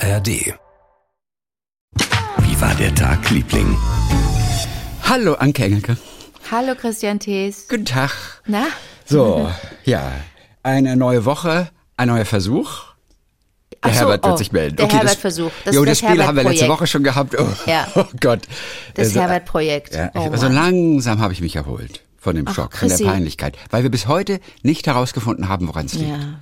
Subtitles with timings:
[0.00, 0.28] ARD.
[2.38, 3.76] Wie war der Tag, Liebling?
[5.08, 5.96] Hallo, Anke Engelke.
[6.50, 7.66] Hallo Christian Thees.
[7.68, 8.10] Guten Tag.
[8.46, 8.66] Na?
[9.04, 9.50] So,
[9.84, 10.12] ja,
[10.62, 12.84] eine neue Woche, ein neuer Versuch.
[13.84, 14.76] Der so, Herbert wird oh, sich melden.
[14.76, 15.50] der das- Herbert-Versuch.
[15.64, 16.68] Das jo, das das Spiel haben wir letzte.
[16.68, 17.34] Woche schon gehabt.
[17.38, 17.86] Oh, Ja.
[17.94, 18.40] oh Gott.
[18.94, 19.94] Das Also, Herbert-Projekt.
[19.94, 23.10] Ja, Oh also langsam habe ich mich erholt von dem Ach, Schock, von der Chrissy.
[23.10, 26.10] Peinlichkeit, weil wir bis heute nicht herausgefunden haben, woran es liegt.
[26.10, 26.40] Ja.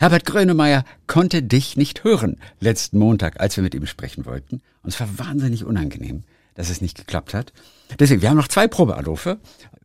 [0.00, 4.62] Herbert Grönemeyer konnte dich nicht hören letzten Montag, als wir mit ihm sprechen wollten.
[4.82, 6.24] Und es war wahnsinnig unangenehm,
[6.54, 7.52] dass es nicht geklappt hat.
[7.98, 9.40] Deswegen, wir haben noch zwei Probeanrufe.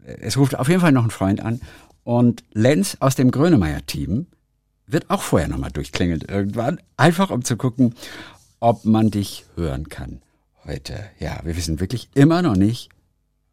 [0.06, 1.60] Es ruft auf jeden Fall noch ein Freund an.
[2.06, 4.28] Und Lenz aus dem Grönemeyer-Team
[4.88, 6.80] wird auch vorher nochmal durchklingeln irgendwann.
[6.96, 7.94] Einfach um zu gucken,
[8.62, 10.22] ob man dich hören kann
[10.64, 10.98] heute.
[11.20, 12.88] Ja, wir wissen wirklich immer noch nicht,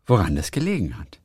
[0.06, 1.18] woran das gelegen hat.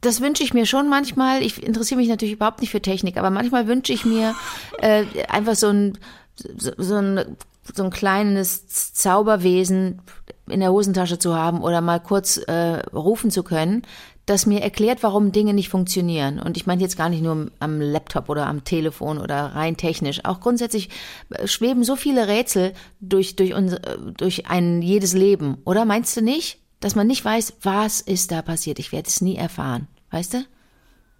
[0.00, 1.42] Das wünsche ich mir schon manchmal.
[1.42, 4.34] Ich interessiere mich natürlich überhaupt nicht für Technik, aber manchmal wünsche ich mir
[4.78, 5.98] äh, einfach so ein,
[6.34, 7.36] so, so ein
[7.74, 10.02] so ein kleines Zauberwesen
[10.48, 13.82] in der Hosentasche zu haben oder mal kurz äh, rufen zu können,
[14.26, 16.38] das mir erklärt, warum Dinge nicht funktionieren.
[16.38, 20.24] Und ich meine jetzt gar nicht nur am Laptop oder am Telefon oder rein technisch.
[20.24, 20.90] Auch grundsätzlich
[21.30, 25.58] äh, schweben so viele Rätsel durch, durch, unser, äh, durch ein jedes Leben.
[25.64, 26.61] Oder meinst du nicht?
[26.82, 28.78] Dass man nicht weiß, was ist da passiert.
[28.78, 29.86] Ich werde es nie erfahren.
[30.10, 30.44] Weißt du?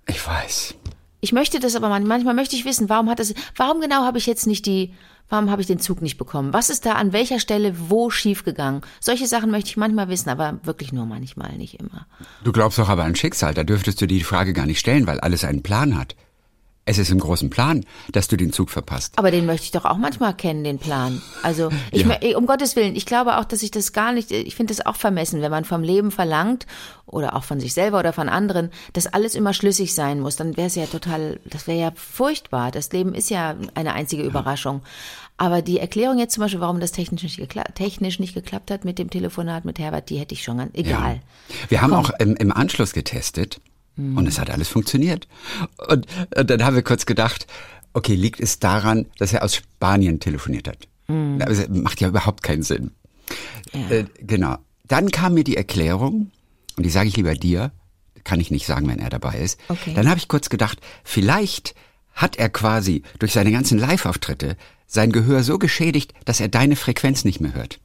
[0.07, 0.75] Ich weiß.
[1.21, 4.19] Ich möchte das aber man- manchmal möchte ich wissen, warum hat es, warum genau habe
[4.19, 4.93] ich jetzt nicht die,
[5.29, 6.53] warum habe ich den Zug nicht bekommen?
[6.53, 8.81] Was ist da an welcher Stelle wo schiefgegangen?
[9.01, 12.07] Solche Sachen möchte ich manchmal wissen, aber wirklich nur manchmal, nicht immer.
[12.43, 15.07] Du glaubst doch aber an Schicksal, da dürftest du dir die Frage gar nicht stellen,
[15.07, 16.17] weil alles einen Plan hat.
[16.85, 19.17] Es ist im großen Plan, dass du den Zug verpasst.
[19.17, 21.23] Aber den möchte ich doch auch manchmal kennen, den Plan.
[21.45, 22.37] Also, ich, Ja.
[22.37, 24.97] um Gottes Willen, ich glaube auch, dass ich das gar nicht, ich finde das auch
[24.97, 26.67] vermessen, wenn man vom Leben verlangt
[27.07, 30.57] oder auch von sich selber oder von anderen, dass alles immer schlüssig sein muss, dann
[30.57, 32.73] wäre es ja total, das wäre ja furchtbar.
[32.73, 34.83] Das Leben ist ja eine einzige Überraschung.
[35.37, 38.85] Aber die Erklärung jetzt zum Beispiel, warum das technisch nicht, gekla technisch nicht geklappt hat
[38.85, 41.21] mit dem Telefonat mit Herbert, die hätte ich schon ganz, egal.
[41.69, 43.61] Wir haben auch im, im Anschluss getestet
[43.97, 45.29] und es hat alles funktioniert.
[45.89, 47.47] Und, und dann haben wir kurz gedacht,
[47.93, 50.89] okay, liegt es daran, dass er aus Spanien telefoniert hat?
[51.09, 52.93] Aber es macht ja überhaupt keinen Sinn.
[53.73, 54.57] Äh, genau.
[54.89, 56.31] Dann kam mir die Erklärung,
[56.77, 57.73] und die sage ich lieber dir,
[58.25, 59.59] kann ich nicht sagen, wenn er dabei ist.
[59.69, 59.95] Okay.
[59.95, 61.75] Dann habe ich kurz gedacht, vielleicht
[62.15, 67.25] hat er quasi durch seine ganzen Live-Auftritte sein Gehör so geschädigt, dass er deine Frequenz
[67.25, 67.81] nicht mehr hört.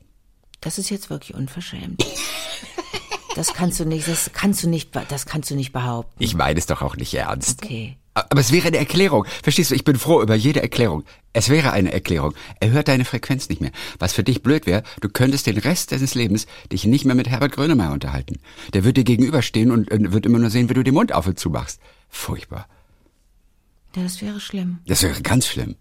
[0.62, 2.06] Das ist jetzt wirklich unverschämt.
[3.38, 6.12] Das kannst du nicht, das kannst du nicht, das kannst du nicht behaupten.
[6.18, 7.64] Ich meine es doch auch nicht ernst.
[7.64, 7.96] Okay.
[8.16, 9.26] Aber es wäre eine Erklärung.
[9.44, 11.04] Verstehst du, ich bin froh über jede Erklärung.
[11.34, 12.34] Es wäre eine Erklärung.
[12.60, 13.70] Er hört deine Frequenz nicht mehr.
[14.00, 17.30] Was für dich blöd wäre, du könntest den Rest deines Lebens dich nicht mehr mit
[17.30, 18.40] Herbert Grönemeyer unterhalten.
[18.74, 21.28] Der wird dir gegenüberstehen und äh, wird immer nur sehen, wie du den Mund auf
[21.28, 21.80] und zu machst.
[22.10, 22.68] Furchtbar.
[23.96, 24.80] Ja, das wäre schlimm.
[24.88, 25.76] Das wäre ganz schlimm.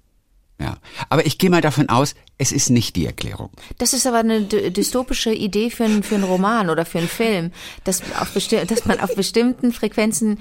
[0.58, 0.78] Ja.
[1.10, 3.50] Aber ich gehe mal davon aus, es ist nicht die Erklärung.
[3.76, 7.08] Das ist aber eine dy- dystopische Idee für einen, für einen Roman oder für einen
[7.08, 7.50] Film,
[7.84, 10.38] dass, auf dass man auf bestimmten Frequenzen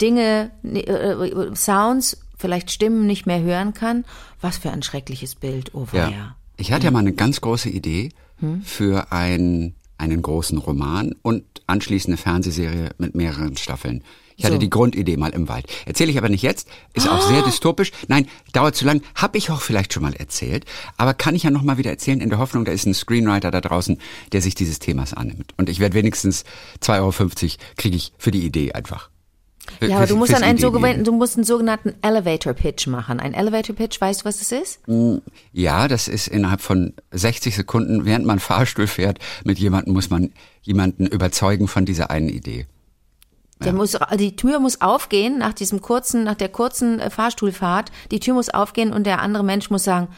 [0.00, 4.04] Dinge, äh, Sounds, vielleicht Stimmen nicht mehr hören kann.
[4.40, 6.36] Was für ein schreckliches Bild, oh weia.
[6.56, 8.10] Ich hatte ja mal eine ganz große Idee
[8.64, 14.04] für ein, einen großen Roman und anschließend eine Fernsehserie mit mehreren Staffeln.
[14.38, 14.60] Ich hatte So.
[14.60, 15.66] die Grundidee mal im Wald.
[15.84, 17.90] Erzähle ich aber nicht jetzt, ist auch sehr dystopisch.
[18.06, 20.64] Nein, dauert zu lang, habe ich auch vielleicht schon mal erzählt,
[20.96, 23.50] aber kann ich ja noch mal wieder erzählen in der Hoffnung, da ist ein Screenwriter
[23.50, 23.98] da draußen,
[24.30, 25.54] der sich dieses Themas annimmt.
[25.56, 26.44] Und ich werde wenigstens
[26.80, 29.10] 2,50 Euro kriege ich für die Idee einfach.
[29.80, 33.20] Ja, aber du musst dann einen sogenannten, du musst einen sogenannten Elevator Pitch machen.
[33.20, 34.80] Ein Elevator Pitch, weißt du, was das ist?
[35.52, 40.30] Ja, das ist innerhalb von 60 Sekunden, während man Fahrstuhl fährt, mit jemandem muss man
[40.62, 42.66] jemanden überzeugen von dieser einen Idee.
[43.64, 47.90] Der muss, die Tür muss aufgehen nach diesem kurzen, nach der kurzen äh, Fahrstuhlfahrt.
[48.10, 50.08] Die Tür muss aufgehen und der andere Mensch muss sagen,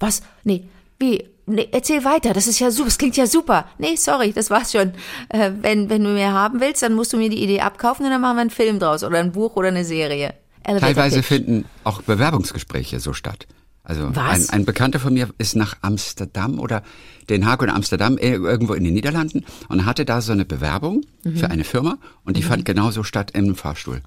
[0.00, 0.22] was?
[0.44, 1.24] Nee, wie?
[1.46, 2.34] Nee, erzähl weiter.
[2.34, 2.88] Das ist ja super.
[2.88, 3.66] Das klingt ja super.
[3.78, 4.92] Nee, sorry, das war's schon.
[5.28, 8.10] Äh, wenn, wenn du mehr haben willst, dann musst du mir die Idee abkaufen und
[8.12, 10.34] dann machen wir einen Film draus oder ein Buch oder eine Serie.
[10.64, 11.26] Elevator Teilweise Pitch.
[11.26, 13.46] finden auch Bewerbungsgespräche so statt.
[13.82, 14.50] Also Was?
[14.50, 16.82] Ein, ein Bekannter von mir ist nach Amsterdam oder
[17.28, 21.04] Den Haag oder Amsterdam, äh, irgendwo in den Niederlanden und hatte da so eine Bewerbung
[21.24, 21.36] Mhm.
[21.36, 24.02] für eine Firma und die fand genauso statt im Fahrstuhl.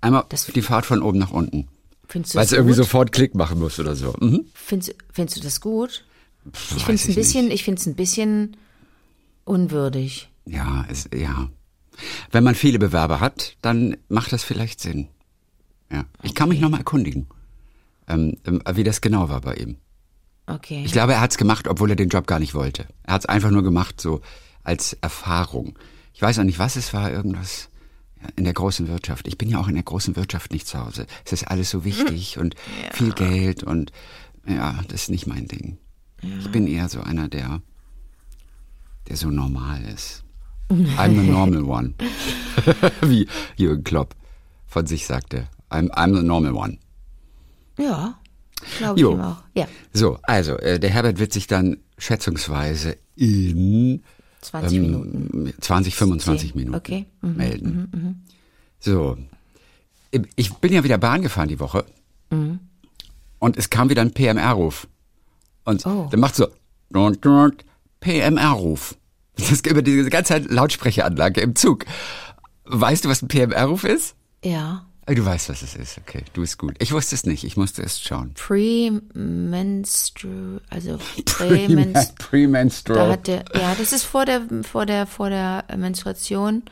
[0.00, 1.68] Einmal Das- die Fahrt von oben nach unten.
[2.08, 2.84] Findest du Weil es irgendwie gut?
[2.84, 4.14] sofort Klick machen muss oder so.
[4.20, 4.44] Mhm.
[4.54, 6.04] Findest, findest du das gut?
[6.52, 8.56] Ich weiß finde es ein ich bisschen, ich finde es ein bisschen
[9.44, 10.28] unwürdig.
[10.46, 11.48] Ja, es, ja.
[12.30, 15.08] Wenn man viele Bewerber hat, dann macht das vielleicht Sinn.
[15.92, 16.04] Ja.
[16.22, 17.26] Ich kann mich nochmal erkundigen,
[18.08, 19.76] ähm, ähm, wie das genau war bei ihm.
[20.46, 20.82] Okay.
[20.84, 22.86] Ich glaube, er hat's gemacht, obwohl er den Job gar nicht wollte.
[23.04, 24.20] Er hat's einfach nur gemacht, so
[24.62, 25.78] als Erfahrung.
[26.12, 27.68] Ich weiß auch nicht, was es war, irgendwas
[28.20, 29.28] ja, in der großen Wirtschaft.
[29.28, 31.06] Ich bin ja auch in der großen Wirtschaft nicht zu Hause.
[31.24, 32.54] Es ist alles so wichtig und
[32.92, 33.92] viel Geld und
[34.46, 35.78] ja, das ist nicht mein Ding.
[36.22, 37.62] Ich bin eher so einer, der,
[39.08, 40.24] der so normal ist.
[40.70, 41.94] I'm the normal one.
[43.00, 43.26] Wie
[43.56, 44.14] Jürgen Klopp
[44.66, 45.48] von sich sagte.
[45.70, 46.78] I'm, I'm the normal one.
[47.78, 48.18] Ja,
[48.78, 49.12] glaube ich Jo.
[49.12, 49.42] ihm auch.
[49.54, 54.02] Ja, So, also, äh, der Herbert wird sich dann schätzungsweise in
[54.40, 55.52] 20 ähm, Minuten.
[55.60, 56.56] 20, 25 Zehn.
[56.58, 57.06] Minuten Okay.
[57.20, 58.24] Mhm, melden.
[58.78, 59.18] So,
[60.36, 61.84] ich bin ja wieder Bahn gefahren die Woche
[62.30, 62.58] Mhm.
[63.38, 64.86] und es kam wieder ein PMR-Ruf.
[65.64, 66.08] Und Oh.
[66.10, 66.46] der macht so
[68.00, 68.96] PMR-Ruf.
[69.36, 71.84] Das ist über diese ganze Zeit Lautsprecheranlage im Zug.
[72.64, 74.14] Weißt du, was ein PMR-Ruf ist?
[74.44, 74.86] Ja.
[75.06, 75.98] Ah, Du weißt, was es ist.
[75.98, 76.74] Okay, du bist gut.
[76.78, 77.44] Ich wusste es nicht.
[77.44, 78.32] Ich musste es schauen.
[78.34, 83.10] Pre-menstru, also Prämenstru, da Premenstrual.
[83.12, 86.62] hat der, ja, das ist vor der, vor der, vor der Menstruation.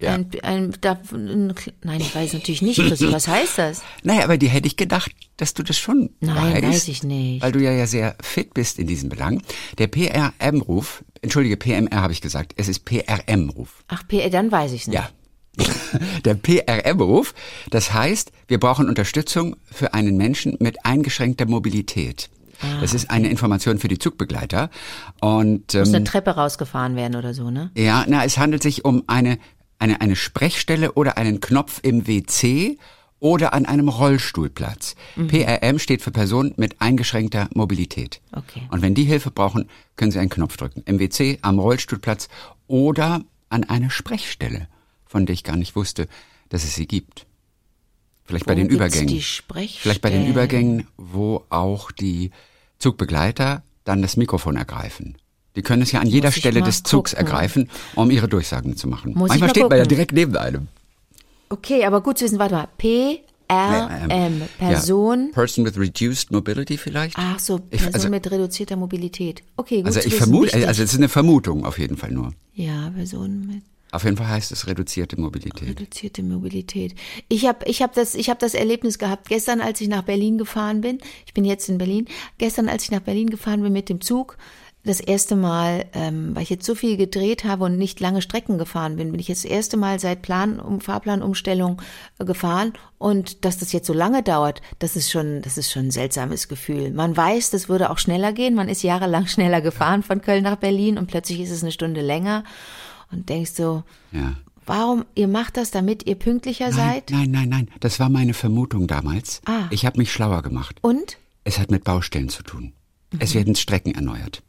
[0.00, 0.14] Ja.
[0.14, 3.82] Ein, ein, da, ein, nein, ich weiß natürlich nicht, Christi, was heißt das?
[4.02, 6.62] Naja, aber dir hätte ich gedacht, dass du das schon Nein, weißt.
[6.64, 7.40] weiß ich nicht.
[7.40, 9.40] Weil du ja, ja sehr fit bist in diesem Belang.
[9.78, 13.84] Der PRM-Ruf, entschuldige, PMR habe ich gesagt, es ist PRM-Ruf.
[13.86, 14.96] Ach, P, dann weiß ich nicht.
[14.96, 15.08] Ja.
[16.24, 17.34] Der PRM-Ruf,
[17.70, 22.30] das heißt, wir brauchen Unterstützung für einen Menschen mit eingeschränkter Mobilität.
[22.62, 24.70] Ah, Das ist eine Information für die Zugbegleiter.
[25.20, 27.70] Und Muss ähm, eine Treppe rausgefahren werden oder so, ne?
[27.76, 29.38] ja, na, es handelt sich um eine,
[29.78, 32.78] eine, eine Sprechstelle oder einen Knopf im WC
[33.18, 34.96] oder an einem Rollstuhlplatz.
[35.16, 35.28] Mhm.
[35.28, 38.20] PRM steht für Person mit eingeschränkter Mobilität.
[38.32, 38.62] Okay.
[38.70, 40.82] Und wenn die Hilfe brauchen, können Sie einen Knopf drücken.
[40.86, 42.28] Im WC, am Rollstuhlplatz
[42.66, 44.66] oder an eine Sprechstelle,
[45.12, 46.08] von der ich gar nicht wusste,
[46.48, 47.26] dass es sie gibt.
[48.24, 49.20] Vielleicht bei Wo den gibt's Übergängen.
[49.20, 52.30] Vielleicht bei den Übergängen, wo auch die
[52.78, 55.16] Zugbegleiter dann das Mikrofon ergreifen.
[55.54, 57.26] Die können es ja an jeder ich Stelle des Zugs gucken.
[57.26, 59.12] ergreifen, um ihre Durchsagen zu machen.
[59.14, 59.88] Muss ich Manchmal mal steht man ja gucken.
[59.88, 60.68] direkt neben einem.
[61.50, 62.68] Okay, aber gut zu wissen, warte mal.
[62.78, 65.26] P, R, M, Person.
[65.26, 65.32] Ja.
[65.34, 67.16] Person with reduced mobility vielleicht?
[67.18, 69.42] Ach so, Ich- Person also- mit reduzierter Mobilität.
[69.58, 72.32] Okay, gut Also ich vermute, also es ist eine Vermutung auf jeden Fall nur.
[72.54, 73.62] ja, Person mit
[73.92, 75.68] Auf jeden Fall heißt es reduzierte Mobilität.
[75.68, 76.94] reduzierte Mobilität.
[77.28, 80.38] Ich habe ich hab das, ich hab das Erlebnis gehabt, gestern, als ich nach Berlin
[80.38, 80.98] gefahren bin.
[81.26, 82.06] Ich bin jetzt in Berlin.
[82.38, 84.38] Gestern, als ich nach Berlin gefahren bin mit dem Zug,
[84.84, 88.58] das erste Mal, ähm, weil ich jetzt so viel gedreht habe und nicht lange Strecken
[88.58, 91.80] gefahren bin, bin ich jetzt das erste Mal seit Plan, um, Fahrplanumstellung
[92.18, 92.72] äh, gefahren.
[92.98, 96.48] Und dass das jetzt so lange dauert, das ist schon, das ist schon ein seltsames
[96.48, 96.90] Gefühl.
[96.90, 98.54] Man weiß, das würde auch schneller gehen.
[98.54, 102.00] Man ist jahrelang schneller gefahren von Köln nach Berlin und plötzlich ist es eine Stunde
[102.00, 102.42] länger.
[103.12, 104.34] Und denkst so, Ja.
[104.64, 107.10] Warum, ihr macht das, damit ihr pünktlicher Nein, seid?
[107.10, 107.68] nein, nein, nein.
[107.80, 109.40] Das war meine Vermutung damals.
[109.44, 109.64] Ah.
[109.70, 110.76] Ich habe mich schlauer gemacht.
[110.82, 111.18] Und?
[111.42, 112.72] Es hat mit Baustellen zu tun.
[113.12, 113.18] Mhm.
[113.20, 114.42] Es werden Strecken erneuert.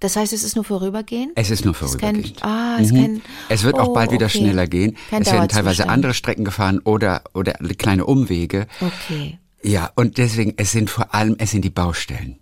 [0.00, 1.30] Das heißt, es ist nur vorübergehend?
[1.36, 2.42] Es ist nur Es ist kein- vorübergehend.
[2.44, 2.96] ah, es Mhm.
[2.96, 4.38] kein- Es wird auch oh, bald wieder okay.
[4.38, 4.96] schneller gehen.
[5.10, 8.66] Kein es werden teilweise andere Strecken gefahren oder, oder kleine Umwege.
[8.80, 9.38] Okay.
[9.62, 12.40] Ja, und deswegen, es sind vor allem, es sind die Baustellen,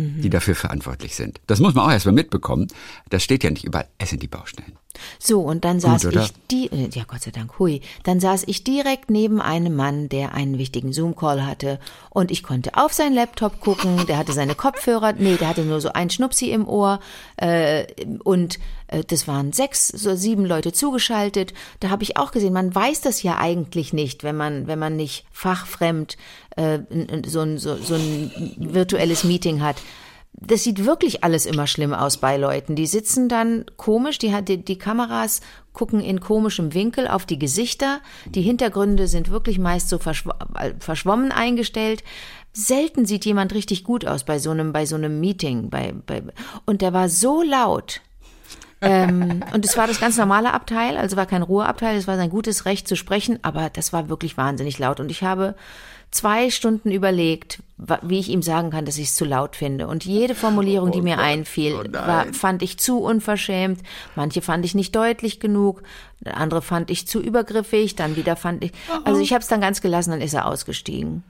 [0.00, 0.22] Mhm.
[0.22, 1.40] die dafür verantwortlich sind.
[1.46, 2.68] Das muss man auch erstmal mitbekommen.
[3.10, 3.88] Das steht ja nicht überall.
[3.98, 4.72] Es sind die Baustellen.
[5.18, 6.24] So, und dann saß oder?
[6.24, 10.08] ich die, äh, ja Gott sei Dank, hui, dann saß ich direkt neben einem Mann,
[10.08, 11.78] der einen wichtigen Zoom-Call hatte
[12.10, 15.80] und ich konnte auf seinen Laptop gucken, der hatte seine Kopfhörer, nee, der hatte nur
[15.80, 17.00] so ein Schnupsi im Ohr
[17.36, 17.86] äh,
[18.24, 18.58] und
[18.88, 21.54] äh, das waren sechs, so sieben Leute zugeschaltet.
[21.80, 24.96] Da habe ich auch gesehen, man weiß das ja eigentlich nicht, wenn man, wenn man
[24.96, 26.16] nicht fachfremd
[26.60, 26.80] äh,
[27.26, 29.76] so, ein, so, so ein virtuelles Meeting hat
[30.32, 32.76] das sieht wirklich alles immer schlimm aus bei Leuten.
[32.76, 35.40] Die sitzen dann komisch, die, hat- die, die Kameras
[35.72, 38.00] gucken in komischem Winkel auf die Gesichter.
[38.26, 42.04] Die Hintergründe sind wirklich meist so verschw äh, verschwommen eingestellt.
[42.52, 45.68] Selten sieht jemand richtig gut aus bei so einem, bei so einem Meeting.
[45.68, 46.22] Bei, bei,
[46.64, 48.00] und der war so laut.
[48.80, 52.30] ähm, und es war das ganz normale Abteil, also war kein Ruheabteil, es war sein
[52.30, 55.00] gutes Recht zu sprechen, aber das war wirklich wahnsinnig laut.
[55.00, 55.54] Und ich habe
[56.10, 57.62] zwei Stunden überlegt,
[58.02, 59.86] wie ich ihm sagen kann, dass ich es zu laut finde.
[59.86, 63.80] Und jede Formulierung, die mir einfiel, war, fand ich zu unverschämt.
[64.16, 65.82] Manche fand ich nicht deutlich genug,
[66.24, 68.72] andere fand ich zu übergriffig, dann wieder fand ich.
[69.04, 71.22] Also ich habe es dann ganz gelassen, dann ist er ausgestiegen.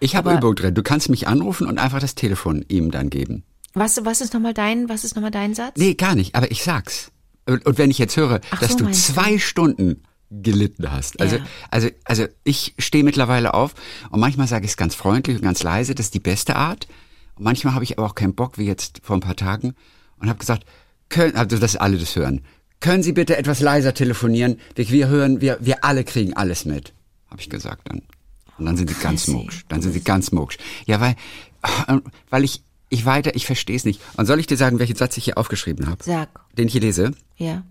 [0.00, 0.74] Ich habe Übung drin.
[0.74, 3.44] Du kannst mich anrufen und einfach das Telefon ihm dann geben.
[3.74, 5.76] Was, was ist nochmal dein, was ist nochmal dein Satz?
[5.76, 7.12] Nee, gar nicht, aber ich sag's.
[7.46, 9.12] Und wenn ich jetzt höre, Ach dass so, du meinst du?
[9.14, 10.02] zwei Stunden
[10.40, 11.20] gelitten hast.
[11.20, 11.44] Also, Ja.
[11.70, 13.74] also, also ich stehe mittlerweile auf
[14.10, 16.86] und manchmal sage ich es ganz freundlich und ganz leise, das ist die beste Art.
[17.34, 19.74] Und manchmal habe ich aber auch keinen Bock, wie jetzt vor ein paar Tagen,
[20.18, 20.64] und habe gesagt,
[21.08, 22.40] können, also dass alle das hören.
[22.80, 24.58] Können Sie bitte etwas leiser telefonieren?
[24.74, 26.92] Wir, wir hören, wir, wir alle kriegen alles mit,
[27.30, 28.02] habe ich gesagt dann.
[28.58, 29.64] Und dann sind sie ganz mucksch.
[29.68, 30.58] Dann sind sie ganz mucksch.
[30.86, 31.16] Ja, weil,
[32.30, 34.00] weil ich, ich weiter, ich verstehe es nicht.
[34.16, 36.02] Und soll ich dir sagen, welchen Satz ich hier aufgeschrieben habe?
[36.04, 37.12] Sag, Den ich hier lese?
[37.36, 37.64] ja.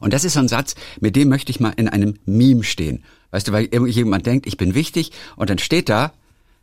[0.00, 3.04] Und das ist so ein Satz, mit dem möchte ich mal in einem Meme stehen.
[3.30, 6.12] Weißt du, weil irgendjemand denkt, ich bin wichtig und dann steht da,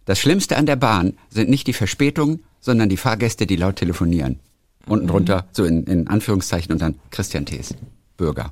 [0.06, 4.40] das Schlimmste an der Bahn sind nicht die Verspätungen, sondern die Fahrgäste, die laut telefonieren.
[4.88, 5.10] Unten Mhm.
[5.10, 7.74] drunter, so in, in Anführungszeichen und dann Christian Thees,
[8.18, 8.52] Bürger.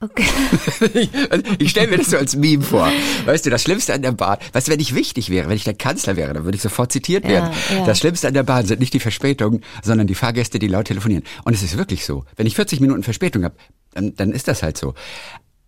[0.00, 0.24] Okay.
[0.94, 1.10] ich
[1.58, 2.90] ich stelle mir das so als Meme vor.
[3.24, 5.62] Weißt du, das Schlimmste an der Bahn, weißt du, wenn ich wichtig wäre, wenn ich
[5.62, 7.50] der Kanzler wäre, dann würde ich sofort zitiert werden.
[7.70, 7.84] ja.
[7.86, 11.22] Das Schlimmste an der Bahn sind nicht die Verspätungen, sondern die Fahrgäste, die laut telefonieren.
[11.44, 12.24] Und es ist wirklich so.
[12.36, 13.54] Wenn ich 40 Minuten Verspätung habe,
[13.94, 14.94] dann, dann ist das halt so.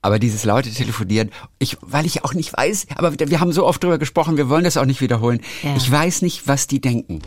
[0.02, 3.82] Aber dieses laute Telefonieren, ich, weil ich auch nicht weiß, aber wir haben so oft
[3.82, 5.40] drüber gesprochen, wir wollen das auch nicht wiederholen.
[5.62, 5.76] Ja.
[5.76, 7.22] Ich weiß nicht, was die denken.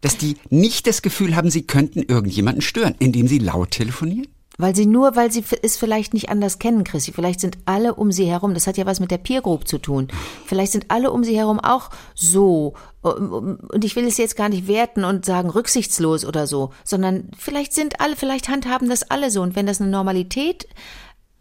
[0.00, 4.28] Dass die nicht das Gefühl haben, sie könnten irgendjemanden stören, indem sie laut telefonieren.
[4.58, 7.12] Weil sie nur, weil sie es vielleicht nicht anders kennen, Chrissy.
[7.12, 9.76] Vielleicht sind alle um sie herum, das hat ja was mit der Peer Group zu
[9.76, 10.08] tun.
[10.46, 12.74] Vielleicht sind alle um sie herum auch so.
[13.14, 17.72] Und ich will es jetzt gar nicht werten und sagen rücksichtslos oder so, sondern vielleicht
[17.72, 19.42] sind alle, vielleicht handhaben das alle so.
[19.42, 20.66] Und wenn das eine Normalität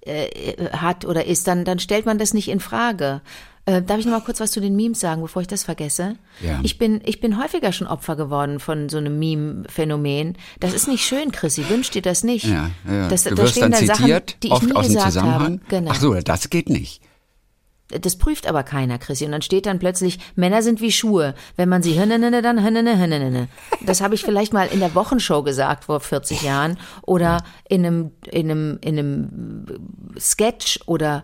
[0.02, 3.22] äh, hat oder ist, dann, dann stellt man das nicht in Frage.
[3.68, 6.18] Äh, darf ich noch mal kurz was zu den Memes sagen, bevor ich das vergesse?
[6.40, 6.60] Ja.
[6.62, 10.38] Ich bin, ich bin häufiger schon Opfer geworden von so einem Meme-Phänomen.
[10.60, 11.68] Das ist nicht schön, Chrissy.
[11.70, 12.46] Wünscht dir das nicht?
[12.46, 13.08] Ja, ja.
[13.08, 15.14] Das, du da wirst stehen dann Sachen, zitiert, die ich oft nie aus dem gesagt
[15.14, 15.42] Zusammenhang.
[15.42, 15.60] habe.
[15.70, 15.92] Genau.
[15.92, 17.02] Ach so, das geht nicht.
[17.88, 19.26] Das prüft aber keiner, Chrissy.
[19.26, 21.36] Und dann steht dann plötzlich, Männer sind wie Schuhe.
[21.56, 23.48] Wenn man sie hünnene, dann hünnene, hünnene.
[23.86, 28.12] Das habe ich vielleicht mal in der Wochenshow gesagt vor 40 Jahren oder in einem,
[28.32, 29.66] in einem, in einem
[30.20, 31.24] Sketch oder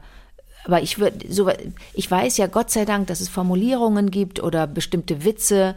[0.63, 1.49] aber ich würde so
[1.93, 5.75] ich weiß ja Gott sei Dank, dass es Formulierungen gibt oder bestimmte Witze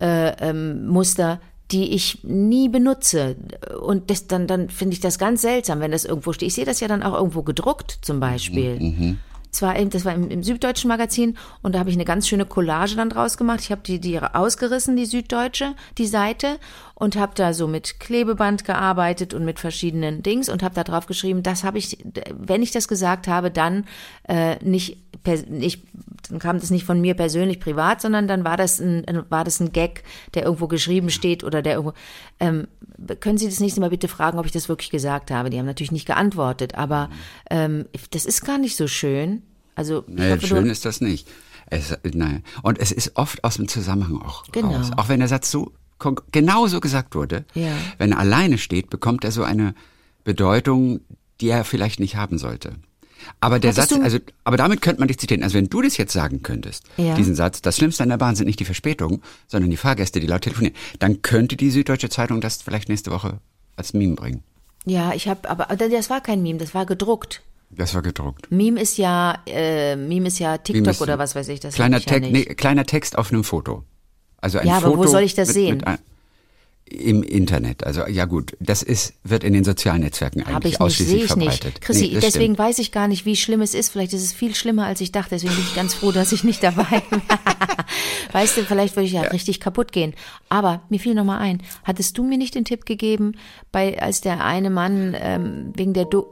[0.00, 1.38] äh, ähm, Muster,
[1.70, 3.36] die ich nie benutze
[3.82, 6.48] und das, dann dann finde ich das ganz seltsam, wenn das irgendwo steht.
[6.48, 8.78] Ich sehe das ja dann auch irgendwo gedruckt zum Beispiel.
[8.78, 12.26] Das war, eben, das war im, im Süddeutschen Magazin und da habe ich eine ganz
[12.26, 13.60] schöne Collage dann draus gemacht.
[13.60, 16.58] Ich habe die, die ausgerissen, die Süddeutsche, die Seite
[16.94, 21.06] und habe da so mit Klebeband gearbeitet und mit verschiedenen Dings und habe da drauf
[21.06, 21.98] geschrieben, das habe ich,
[22.30, 23.84] wenn ich das gesagt habe, dann
[24.26, 25.01] äh, nicht,
[25.48, 25.82] nicht,
[26.30, 29.60] dann kam das nicht von mir persönlich privat, sondern dann war das ein, war das
[29.60, 30.04] ein Gag,
[30.34, 31.94] der irgendwo geschrieben steht oder der irgendwo.
[32.40, 32.66] Ähm,
[33.20, 35.50] können Sie das nächste Mal bitte fragen, ob ich das wirklich gesagt habe?
[35.50, 37.10] Die haben natürlich nicht geantwortet, aber
[37.50, 39.42] ähm, das ist gar nicht so schön.
[39.74, 41.28] Also ich Nee, hoffe, schön ist das nicht.
[41.70, 42.44] Es, nein.
[42.62, 44.72] Und es ist oft aus dem Zusammenhang auch Genau.
[44.76, 44.90] raus.
[44.96, 47.44] Auch wenn der Satz so kon- genau so gesagt wurde.
[47.54, 47.72] Ja.
[47.98, 49.74] Wenn er alleine steht, bekommt er so eine
[50.24, 51.00] Bedeutung,
[51.40, 52.74] die er vielleicht nicht haben sollte.
[53.40, 55.42] Aber der Hattest Satz, also, aber damit könnte man dich zitieren.
[55.42, 57.14] Also wenn du das jetzt sagen könntest, Ja.
[57.14, 60.26] diesen Satz, das Schlimmste an der Bahn sind nicht die Verspätungen, sondern die Fahrgäste, die
[60.26, 63.38] laut telefonieren, dann könnte die Süddeutsche Zeitung das vielleicht nächste Woche
[63.76, 64.42] als Meme bringen.
[64.84, 67.42] ja, ich habe, aber das war kein Meme, das war gedruckt.
[67.70, 68.50] Das war gedruckt.
[68.52, 71.60] Meme ist ja, äh, Meme ist ja TikTok ist oder was weiß ich.
[71.60, 72.48] Das kleiner, ich ja Text, nicht.
[72.48, 73.84] nee, kleiner Text auf einem Foto.
[74.42, 75.76] Also ein Ja, aber wo Foto soll ich das mit, sehen?
[75.76, 75.98] Mit ein,
[76.92, 77.84] Im Internet.
[77.84, 81.22] Also ja gut, das ist wird in den sozialen Netzwerken eigentlich ich nicht, sehe ausschließlich
[81.22, 81.64] ich verbreitet.
[81.64, 81.80] nicht.
[81.80, 82.58] Chrissy, Nee, deswegen stimmt.
[82.58, 83.88] weiß ich gar nicht, wie schlimm es ist.
[83.90, 85.30] Vielleicht ist es viel schlimmer, als ich dachte.
[85.30, 87.22] Deswegen bin ich ganz froh, dass ich nicht dabei bin.
[88.32, 90.14] weißt du, vielleicht würde ich ja, richtig kaputt gehen.
[90.48, 91.62] Aber mir fiel noch mal ein.
[91.84, 93.32] Hattest du mir nicht den Tipp gegeben,
[93.70, 96.26] bei, als der eine Mann ähm, wegen der Do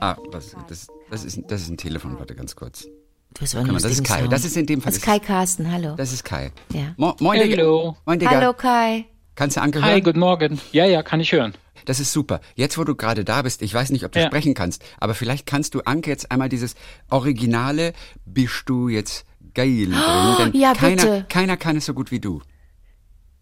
[0.00, 2.86] Ah, was, das, das, ist, das ist ein Telefon, warte ganz kurz.
[3.34, 4.20] Du hast aber das ist Kai.
[4.20, 4.32] Sound.
[4.32, 5.94] Das ist in dem Fall- Das ist Kai Carsten, hallo.
[5.96, 6.52] Das ist Kai.
[6.72, 6.94] Ja.
[6.96, 7.56] Mo Moin, Digga.
[7.56, 7.96] Hallo.
[8.06, 8.30] Moin, Digga.
[8.30, 9.06] Hallo Kai.
[9.38, 10.02] Kannst du Anke Hi, hören?
[10.02, 10.60] guten Morgen.
[10.72, 11.54] Ja, ja, kann ich hören.
[11.84, 12.40] Das ist super.
[12.56, 14.26] Jetzt, wo du gerade da bist, ich weiß nicht, ob du Ja.
[14.26, 16.74] sprechen kannst, aber vielleicht kannst du Anke jetzt einmal dieses
[17.08, 17.92] Originale,
[18.24, 21.26] bist du jetzt geil bringen, denn ja, keiner, bitte.
[21.28, 22.42] keiner kann es so gut wie du.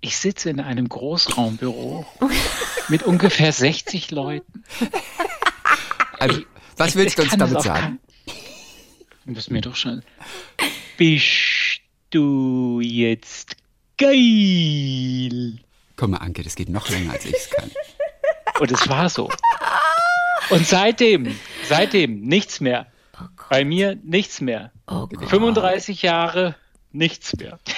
[0.03, 2.05] Ich sitze in einem Großraumbüro
[2.89, 4.65] mit ungefähr 60 Leuten.
[6.19, 6.43] Also,
[6.77, 7.99] was willst du Ich uns kann damit sagen?
[8.27, 8.35] gar-
[9.25, 10.03] Du müssen mir doch schon.
[10.99, 13.57] Bist du jetzt
[13.97, 15.59] geil?
[15.97, 17.71] Guck mal, Anke, das geht noch länger, als ich es kann.
[18.61, 19.31] Und es war so.
[20.51, 21.35] Und seitdem,
[21.69, 22.87] seitdem nichts mehr.
[23.49, 24.73] Bei mir nichts mehr.
[24.87, 25.29] Oh Gott.
[25.29, 26.55] 35 Jahre
[26.93, 27.59] nichts mehr.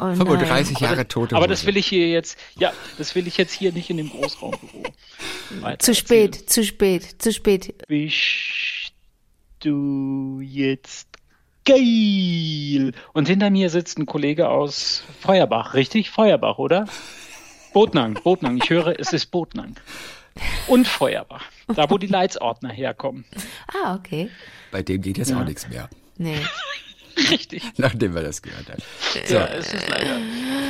[0.00, 0.16] Oh nein.
[0.16, 3.72] 35 Jahre tote Aber das will ich hier jetzt, ja, das will ich jetzt hier
[3.72, 4.82] nicht in dem Großraumbüro.
[5.78, 5.94] Zu erzählen.
[5.94, 7.86] spät, zu spät, zu spät.
[7.86, 8.92] Bist
[9.60, 11.08] du jetzt
[11.64, 12.92] geil?
[13.12, 16.10] Und hinter mir sitzt ein Kollege aus Feuerbach, richtig?
[16.10, 16.86] Feuerbach, oder?
[17.74, 18.56] Botnang, Botnang.
[18.56, 19.74] Ich höre, es ist Botnang.
[20.66, 21.44] Und Feuerbach.
[21.68, 23.24] Da, wo die Leitsordner herkommen.
[23.84, 24.30] Ah, okay.
[24.72, 26.38] Bei dem geht jetzt auch nichts mehr, Nee.
[27.30, 27.62] Richtig.
[27.76, 28.82] nachdem wir das gehört haben.
[29.26, 30.18] So, Ja, es ist leider.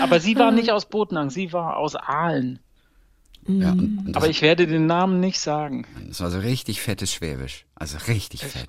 [0.03, 2.59] Aber sie war nicht aus Botnang, sie war aus Aalen.
[3.47, 5.87] ja, und, und Aber ich werde den Namen nicht sagen.
[6.09, 7.65] das war so richtig fettes Schwäbisch.
[7.75, 8.69] Also richtig fett.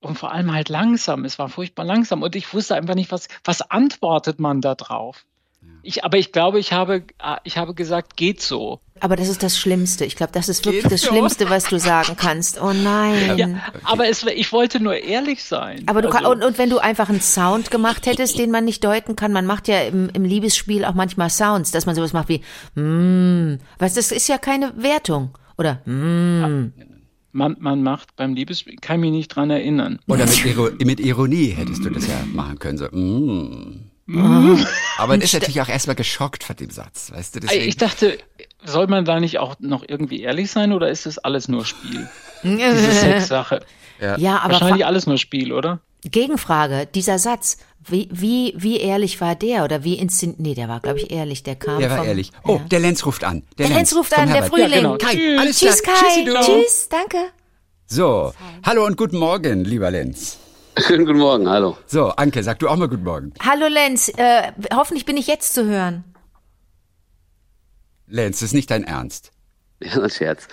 [0.00, 1.24] Und vor allem halt langsam.
[1.24, 2.22] Es war furchtbar langsam.
[2.22, 5.24] Und ich wusste einfach nicht, was, was antwortet man da drauf.
[5.82, 8.80] Ich, aber ich glaube, ich habe, ah, ich habe gesagt, geht so.
[9.00, 10.04] Aber das ist das Schlimmste.
[10.04, 11.08] Ich glaube, das ist wirklich Geht das so.
[11.08, 12.60] Schlimmste, was du sagen kannst.
[12.60, 13.38] Oh nein.
[13.38, 13.48] Ja,
[13.84, 15.84] aber es, ich wollte nur ehrlich sein.
[15.86, 18.64] Aber du Also- kann, und, und wenn du einfach einen Sound gemacht hättest, den man
[18.64, 22.12] nicht deuten kann, man macht ja im, im Liebesspiel auch manchmal Sounds, dass man sowas
[22.12, 22.42] macht wie,
[22.74, 25.30] mm, was, das ist ja keine Wertung.
[25.56, 26.72] Oder, mm.
[27.32, 30.00] man, man macht beim Liebesspiel, kann mich nicht dran erinnern.
[30.08, 32.78] Oder mit, Iro mit Ironie hättest du das ja machen können.
[32.78, 33.87] So, mm.
[34.08, 34.66] Mhm.
[34.96, 37.40] Aber man ist natürlich auch erstmal geschockt von dem Satz, weißt du?
[37.40, 38.16] Deswegen, Ich dachte,
[38.64, 42.08] soll man da nicht auch noch irgendwie ehrlich sein oder ist das alles nur Spiel?
[42.42, 43.60] Diese Sexsache.
[44.00, 45.80] ja, aber Wahrscheinlich alles nur Spiel, oder?
[46.04, 50.80] Gegenfrage, dieser Satz, wie, wie, wie ehrlich war der oder wie inszen, nee, der war,
[50.80, 52.32] glaube ich, ehrlich, der kam der war vom, ehrlich.
[52.44, 52.64] Oh, ja.
[52.70, 53.42] der Lenz ruft an.
[53.58, 54.44] Der, Der Lenz ruft vom an, der.
[54.44, 54.70] Frühling.
[54.70, 54.96] Ja, genau.
[54.96, 55.38] Kai, Tschüss.
[55.40, 55.82] alles Tschüss.
[55.82, 56.24] Kai.
[56.42, 57.18] Tschüss, danke.
[57.86, 58.32] So,
[58.64, 60.38] hallo und guten Morgen, lieber Lenz.
[60.78, 61.76] Schönen guten Morgen, hallo.
[61.86, 63.32] So, Anke, sag du auch mal guten Morgen.
[63.44, 66.04] Hallo Lenz, äh, hoffentlich bin ich jetzt zu hören.
[68.06, 69.32] Lenz, das ist nicht dein Ernst.
[69.80, 70.48] Ja, ein Scherz.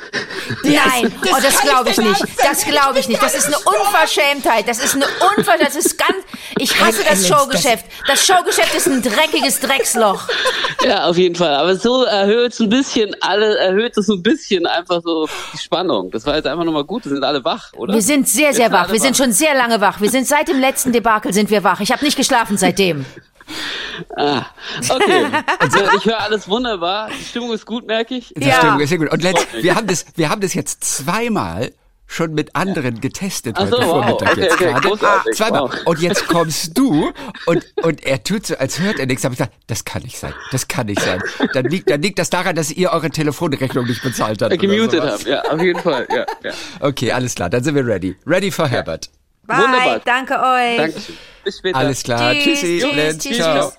[0.64, 2.26] Nein, das oh, das glaube ich nicht.
[2.38, 3.24] Das glaube ich nicht.
[3.24, 4.68] Das ist eine Unverschämtheit.
[4.68, 5.68] Das ist eine Unverschämtheit.
[5.68, 6.18] Das ist ganz.
[6.60, 7.86] Ich hasse das Showgeschäft.
[8.08, 10.28] Das Showgeschäft ist ein dreckiges Drecksloch.
[10.86, 11.56] Ja, auf jeden Fall.
[11.56, 16.12] Aber so erhöht es ein bisschen alle, erhöht es ein bisschen einfach so die Spannung.
[16.12, 17.06] Das war jetzt einfach nochmal gut.
[17.06, 17.96] Wir sind alle wach, oder?
[17.96, 18.92] Wir sind sehr, sehr wach.
[18.92, 20.02] Wir sind schon sehr lange wach.
[20.02, 21.80] Wir sind seit dem letzten Debakel sind wir wach.
[21.80, 23.06] Ich habe nicht geschlafen seitdem.
[24.18, 24.46] Ah,
[24.90, 25.26] okay.
[25.60, 27.10] Also, ich höre alles wunderbar.
[27.10, 28.34] Die Stimmung ist gut, merke ich.
[28.36, 28.58] Die Ja.
[28.58, 29.12] Stimmung ist sehr gut.
[29.12, 31.72] Und Lenz, wir haben das, wir haben das jetzt zweimal
[32.08, 33.94] schon mit anderen getestet Ach so, heute wow.
[34.06, 34.88] Vormittag Okay, jetzt okay, gerade.
[34.90, 35.62] großartig, Zweimal.
[35.62, 35.74] wow.
[35.86, 37.12] Und jetzt kommst du
[37.48, 39.26] und, und er tut so, als hört er nichts.
[39.26, 40.34] Aber ich sage, das kann nicht sein.
[40.52, 41.20] Das kann nicht sein.
[41.54, 44.60] Dann liegt, dann liegt das daran, dass ihr eure Telefonrechnung nicht bezahlt habt.
[44.60, 45.30] Gemutet habe.
[45.30, 46.08] Ja, auf jeden Fall.
[46.12, 46.52] Ja, ja.
[46.80, 47.50] Okay, alles klar.
[47.50, 48.16] Dann sind wir ready.
[48.28, 49.10] Ready for Herbert.
[49.48, 49.58] Bye.
[49.58, 50.00] Wunderbar.
[50.00, 50.78] Danke euch.
[50.78, 51.18] Dankeschön.
[51.44, 51.78] Bis später.
[51.78, 52.34] Alles klar.
[52.34, 53.24] Tschüss, Tschüssi, tschüss, Lenz.
[53.24, 53.72] tschüss, Ciao.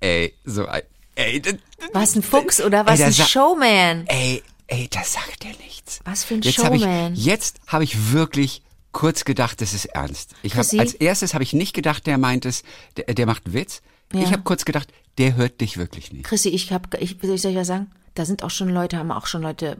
[0.00, 0.82] Ey, so ein,
[1.16, 1.54] ey, das-
[1.92, 4.06] Was ein Fuchs oder was Ey, ein Showman.
[4.06, 6.00] ey, ey, das sagt er nichts.
[6.04, 7.14] Was für ein Jetzt habe ich, Showman.
[7.14, 10.32] jetzt habe ich wirklich kurz gedacht, das ist ernst.
[10.42, 12.62] Ich hab, als erstes habe ich nicht gedacht, der meint es,
[12.96, 13.82] der, der macht einen Witz.
[14.12, 14.20] Ja.
[14.22, 16.24] Ich habe kurz gedacht, der hört dich wirklich nicht.
[16.24, 17.90] Chrissy, ich hab, ich, soll ich euch was sagen?
[18.14, 19.76] Da sind auch schon Leute, haben auch schon Leute,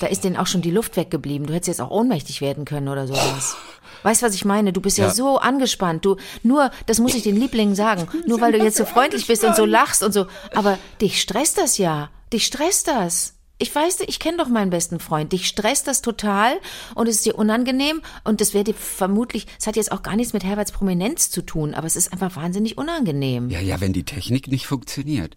[0.00, 1.46] da ist denen auch schon die Luft weggeblieben.
[1.46, 3.56] Du hättest jetzt auch ohnmächtig werden können oder sowas.
[4.02, 4.72] Weißt was ich meine?
[4.72, 5.06] Du bist ja.
[5.06, 5.10] Ja.
[5.12, 6.04] so angespannt.
[6.04, 9.44] Du, nur, das muss ich den Lieblingen sagen, nur weil du jetzt so freundlich bist
[9.44, 10.26] und so lachst und so.
[10.54, 12.10] Aber dich stresst das ja.
[12.32, 13.34] Dich stresst das.
[13.58, 15.32] Ich weiß, ich kenne doch meinen besten Freund.
[15.32, 16.54] Dich stresst das total
[16.94, 20.16] und es ist dir unangenehm und das wäre dir vermutlich, es hat jetzt auch gar
[20.16, 23.50] nichts mit Herberts Prominenz zu tun, aber es ist einfach wahnsinnig unangenehm.
[23.50, 25.36] Ja, ja, wenn die Technik nicht funktioniert.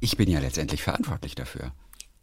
[0.00, 1.72] Ich bin ja letztendlich verantwortlich dafür.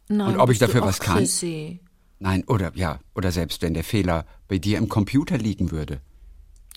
[0.08, 1.18] Nein, Und ob ich dafür was kann?
[1.18, 1.80] Chrissy.
[2.18, 6.00] Nein, oder ja, oder selbst wenn der Fehler bei dir im Computer liegen würde.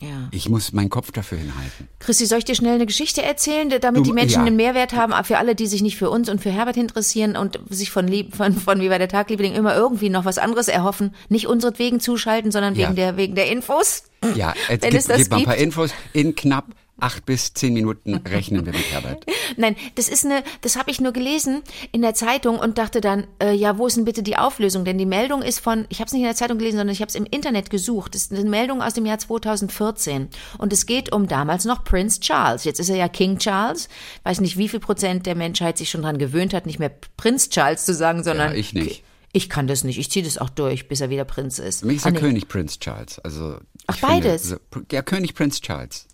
[0.02, 0.30] Ja.
[0.32, 1.90] Ich muss meinen Kopf dafür hinhalten.
[2.00, 4.46] Christi, soll ich dir schnell eine Geschichte erzählen, damit Du, die Menschen ja.
[4.46, 7.60] einen Mehrwert haben, für alle, die sich nicht für uns und für Herbert interessieren und
[7.70, 11.14] sich von, Lieb, von, von Wie war der Tagliebling immer irgendwie noch was anderes erhoffen,
[11.28, 12.88] nicht unseretwegen zuschalten, sondern Ja.
[12.88, 14.04] wegen der, wegen der Infos?
[14.36, 15.58] Ja, jetzt gib, es das gib mal ein paar.
[15.58, 15.92] Infos.
[16.14, 16.68] In knapp
[17.02, 19.26] acht bis zehn Minuten rechnen wir mit Herbert.
[19.58, 23.28] Nein, das ist eine, das habe ich nur gelesen in der Zeitung und dachte dann,
[23.42, 24.86] äh, ja, wo ist denn bitte die Auflösung?
[24.86, 27.02] Denn die Meldung ist von, ich habe es nicht in der Zeitung gelesen, sondern ich
[27.02, 28.16] habe es im Internet gesucht.
[28.16, 32.20] Das ist eine Meldung aus dem Jahr 2014 und es geht um damals noch Prince
[32.20, 32.64] Charles.
[32.64, 33.90] Jetzt ist er ja King Charles.
[34.24, 37.50] Weiß nicht, wie viel Prozent der Menschheit sich schon dran gewöhnt hat, nicht mehr Prinz
[37.50, 39.04] Charles zu sagen, sondern Ja, ich nicht.
[39.32, 40.00] Ich kann das nicht.
[40.00, 41.82] Ich ziehe das auch durch, bis er wieder Prinz ist.
[41.82, 42.20] Für mich ist Ah, er nee.
[42.20, 43.20] König Prinz Charles.
[43.20, 44.44] Also Ach, finde, beides?
[44.50, 44.58] so-
[44.92, 46.08] ja, König Prinz Charles.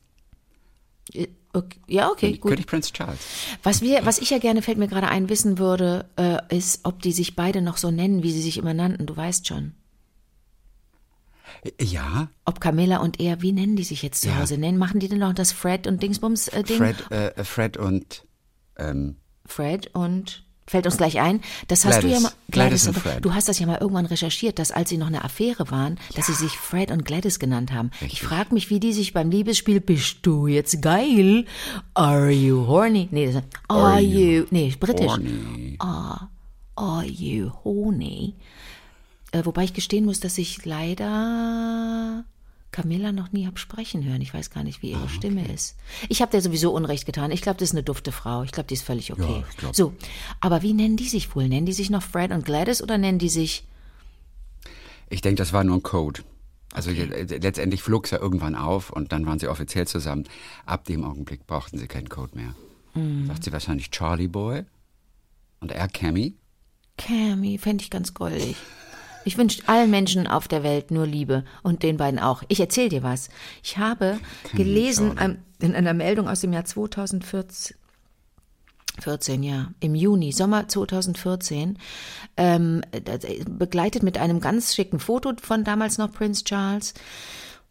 [1.56, 1.80] Äh, Okay.
[1.88, 2.52] Ja, okay, gut.
[2.52, 3.20] König Prinz Charles.
[3.64, 7.02] Was wir, was ich ja gerne fällt mir gerade ein, wissen würde, äh, ist, ob
[7.02, 9.06] die sich beide noch so nennen, wie sie sich immer nannten.
[9.06, 9.74] Du weißt schon.
[11.82, 14.40] Ja, Ob Camilla und er, wie nennen die sich jetzt zu Ja.
[14.40, 14.58] Hause?
[14.58, 16.78] Nennen, machen die denn noch das Fred und Dingsbums äh, Ding?
[16.78, 18.26] Fred, äh, Fred und
[18.78, 19.16] ähm,
[19.46, 21.42] Fred und fällt uns gleich ein.
[21.68, 22.24] Das hast du ja Gladys.
[22.24, 23.26] mal Gladys und aber Fred.
[23.26, 26.28] Du hast das ja mal irgendwann recherchiert, dass als sie noch eine Affäre waren, dass
[26.28, 27.92] sie sich Fred und Gladys genannt haben.
[28.02, 31.46] Ich frage mich, wie die sich beim Liebesspiel Bist du jetzt geil?
[31.94, 33.08] Are you horny?
[33.12, 35.06] Nee, das, are, Are you, you nee, britisch.
[35.08, 35.78] horny.
[35.80, 38.36] Are you horny?
[39.32, 42.26] Äh, wobei ich gestehen muss, dass ich leider
[42.76, 44.20] Camilla noch nie hab sprechen hören.
[44.22, 45.78] Ich weiß gar nicht, wie Ah, ihre Stimme ist.
[46.10, 47.32] Ich habe der sowieso Unrecht getan.
[47.32, 48.44] Ich glaube, das ist eine dufte Frau.
[48.44, 49.44] Ich glaube, die ist völlig okay.
[49.62, 49.74] Ja.
[49.74, 49.94] So,
[50.42, 51.48] aber wie nennen die sich wohl?
[51.48, 53.64] Nennen die sich noch Fred und Gladys oder nennen die sich
[55.10, 56.24] Ich denke, das war nur ein Code.
[56.74, 60.26] Also je- letztendlich flog es ja irgendwann auf und dann waren sie offiziell zusammen.
[60.66, 62.54] Ab dem Augenblick brauchten sie keinen Code mehr.
[62.94, 63.28] Mhm.
[63.28, 64.64] Sagt sie wahrscheinlich Charlie Boy
[65.62, 66.36] und er Cammy.
[66.98, 67.58] Cammy?
[67.58, 68.58] Fände ich ganz goldig.
[69.26, 72.44] Ich wünsche allen Menschen auf der Welt nur Liebe und den beiden auch.
[72.48, 73.30] Ich erzähle dir was.
[73.64, 74.20] Ich habe
[74.54, 75.34] gelesen Charlie.
[75.34, 77.76] ähm, in einer Meldung aus dem Jahr 2014,
[79.00, 79.72] 14, ja.
[79.80, 81.80] Im Juni, Sommer 2014,
[82.38, 82.82] ähm,
[83.50, 86.94] begleitet mit einem ganz schicken Foto von damals noch Prince Charles.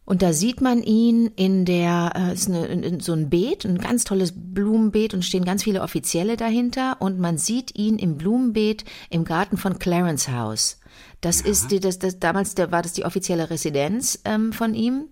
[0.03, 3.79] Und da sieht man ihn in der, äh, ist eine, in so ein Beet, ein
[3.79, 8.85] ganz tolles Blumenbeet und stehen ganz viele Offizielle dahinter und man sieht ihn im Blumenbeet
[9.09, 10.79] im Garten von Clarence House.
[11.25, 11.47] Das ja.
[11.47, 15.09] ist die, das, das damals der, war das die offizielle Residenz ähm, von ihm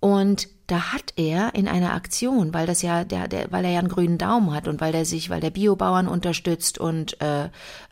[0.00, 3.78] und da hat er in einer Aktion, weil das ja, der, der, weil er ja
[3.80, 7.44] einen grünen Daumen hat und weil der sich, weil der Biobauern unterstützt und äh,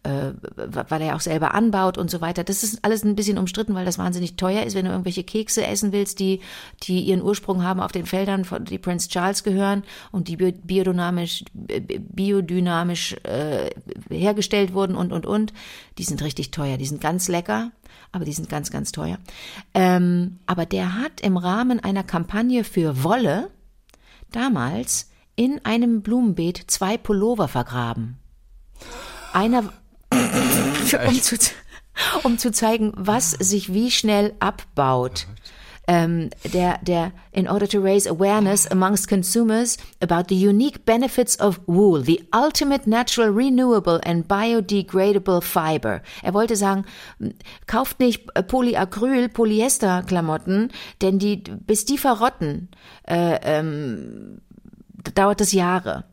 [0.04, 2.44] äh, weil er auch selber anbaut und so weiter.
[2.44, 5.66] Das ist alles ein bisschen umstritten, weil das wahnsinnig teuer ist, wenn du irgendwelche Kekse
[5.66, 6.40] essen willst, die,
[6.84, 13.16] die ihren Ursprung haben auf den Feldern, die Prince Charles gehören und die biodynamisch, biodynamisch
[13.24, 13.70] äh,
[14.08, 15.52] hergestellt wurden und und und.
[15.98, 17.70] Die sind richtig teuer, die sind ganz lecker
[18.12, 19.18] aber die sind ganz, ganz teuer.
[19.72, 23.50] Ähm, aber der hat im Rahmen einer Kampagne für Wolle
[24.30, 28.18] damals in einem Blumenbeet zwei Pullover vergraben.
[29.32, 29.72] Einer,
[31.06, 31.36] um zu,
[32.22, 35.26] um zu zeigen, was sich wie schnell abbaut
[35.92, 41.60] ähm, der, der, in order to raise awareness amongst consumers about the unique benefits of
[41.66, 46.00] wool, the ultimate natural renewable and biodegradable fiber.
[46.22, 46.86] Er wollte sagen,
[47.66, 50.70] kauft nicht Polyacryl, Polyester-Klamotten,
[51.02, 52.68] denn die, bis die verrotten,
[53.06, 54.40] äh, ähm,
[55.14, 56.04] dauert es Jahre.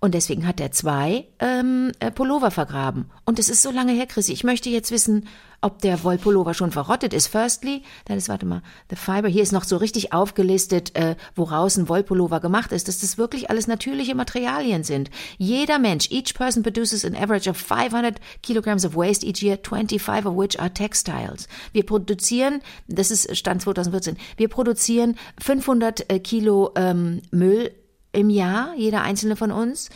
[0.00, 3.10] Und deswegen hat er zwei ähm, äh, Pullover vergraben.
[3.24, 4.32] Und es ist so lange her, Chrissy.
[4.32, 5.26] Ich möchte jetzt wissen,
[5.60, 7.28] ob der Wollpullover schon verrottet ist.
[7.28, 9.28] Firstly, dann ist, warte mal, the fiber.
[9.28, 13.50] Hier ist noch so richtig aufgelistet, äh, woraus ein Wollpullover gemacht ist, dass das wirklich
[13.50, 15.10] alles natürliche Materialien sind.
[15.38, 20.26] Jeder Mensch, each person produces an average of 500 kilograms of waste each year, 25
[20.26, 21.48] of which are textiles.
[21.72, 27.72] Wir produzieren, das ist Stand 2014, wir produzieren 500 äh, Kilo ähm, Müll
[28.16, 29.90] im Jahr, jeder einzelne von uns.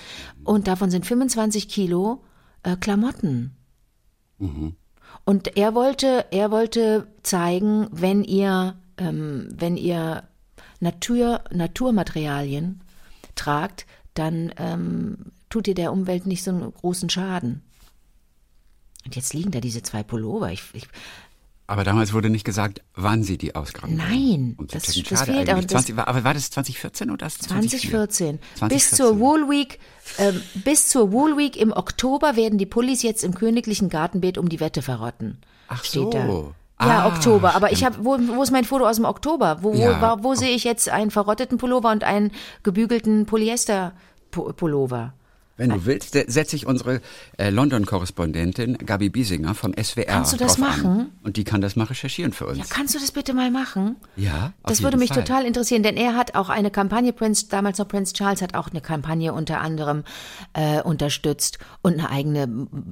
[0.44, 2.22] Und davon sind 25 Kilo
[2.62, 3.56] äh, Klamotten.
[4.38, 4.76] Mhm.
[5.24, 10.24] Und er wollte, er wollte zeigen, wenn ihr, ähm, wenn ihr
[10.80, 12.82] Natur, Naturmaterialien
[13.34, 17.62] tragt, dann ähm, tut ihr der Umwelt nicht so einen großen Schaden.
[19.04, 20.52] Und jetzt liegen da diese zwei Pullover.
[20.52, 20.88] Ich, ich,
[21.70, 23.94] aber damals wurde nicht gesagt, wann sie die ausgraben.
[23.94, 25.64] Nein, um das, das fehlt auch.
[25.64, 28.40] 20, aber war das 2014 oder 2014?
[28.56, 28.68] 2014.
[28.68, 29.78] Bis zur Wool Week,
[30.16, 34.48] äh, bis zur Wool Week im Oktober werden die Pullis jetzt im königlichen Gartenbeet um
[34.48, 35.38] die Wette verrotten.
[35.68, 36.10] Ach steht so.
[36.10, 36.26] Da.
[36.84, 37.54] Ja, ah, Oktober.
[37.54, 39.58] Aber ich habe, wo, wo ist mein Foto aus dem Oktober?
[39.60, 40.18] Wo, ja.
[40.18, 42.32] wo, wo sehe ich jetzt einen verrotteten Pullover und einen
[42.64, 45.12] gebügelten Polyester-Pullover?
[45.60, 47.02] Wenn du willst, setze ich unsere
[47.36, 50.86] äh, London-Korrespondentin Gabi Biesinger vom SWR Kannst du das machen?
[50.86, 51.12] An.
[51.22, 52.56] Und die kann das mal recherchieren für uns.
[52.56, 53.96] Ja, kannst du das bitte mal machen?
[54.16, 54.54] Ja.
[54.64, 55.22] Das würde mich Fall.
[55.22, 58.70] total interessieren, denn er hat auch eine Kampagne, Prince, damals noch Prince Charles hat auch
[58.70, 60.04] eine Kampagne unter anderem
[60.54, 62.48] äh, unterstützt und eine eigene,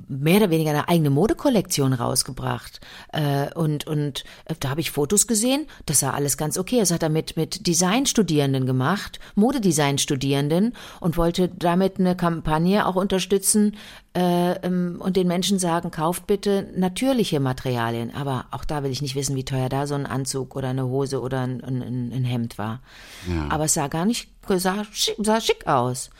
[0.07, 2.81] mehr oder weniger eine eigene Modekollektion rausgebracht.
[3.15, 6.81] Äh, und und äh, da habe ich Fotos gesehen, das sah alles ganz okay.
[6.81, 12.97] Das hat er mit, mit Designstudierenden gemacht, Modedesign-Studierenden und wollte damit eine Kampagne Kampagne auch
[12.97, 13.77] unterstützen
[14.15, 18.15] äh, ähm, und den Menschen sagen, kauft bitte natürliche Materialien.
[18.15, 20.87] Aber auch da will ich nicht wissen, wie teuer da so ein Anzug oder eine
[20.87, 22.81] Hose oder ein, ein, ein Hemd war.
[23.29, 23.47] Ja.
[23.51, 24.85] Aber es sah gar nicht, sah
[25.19, 26.11] sah schick aus.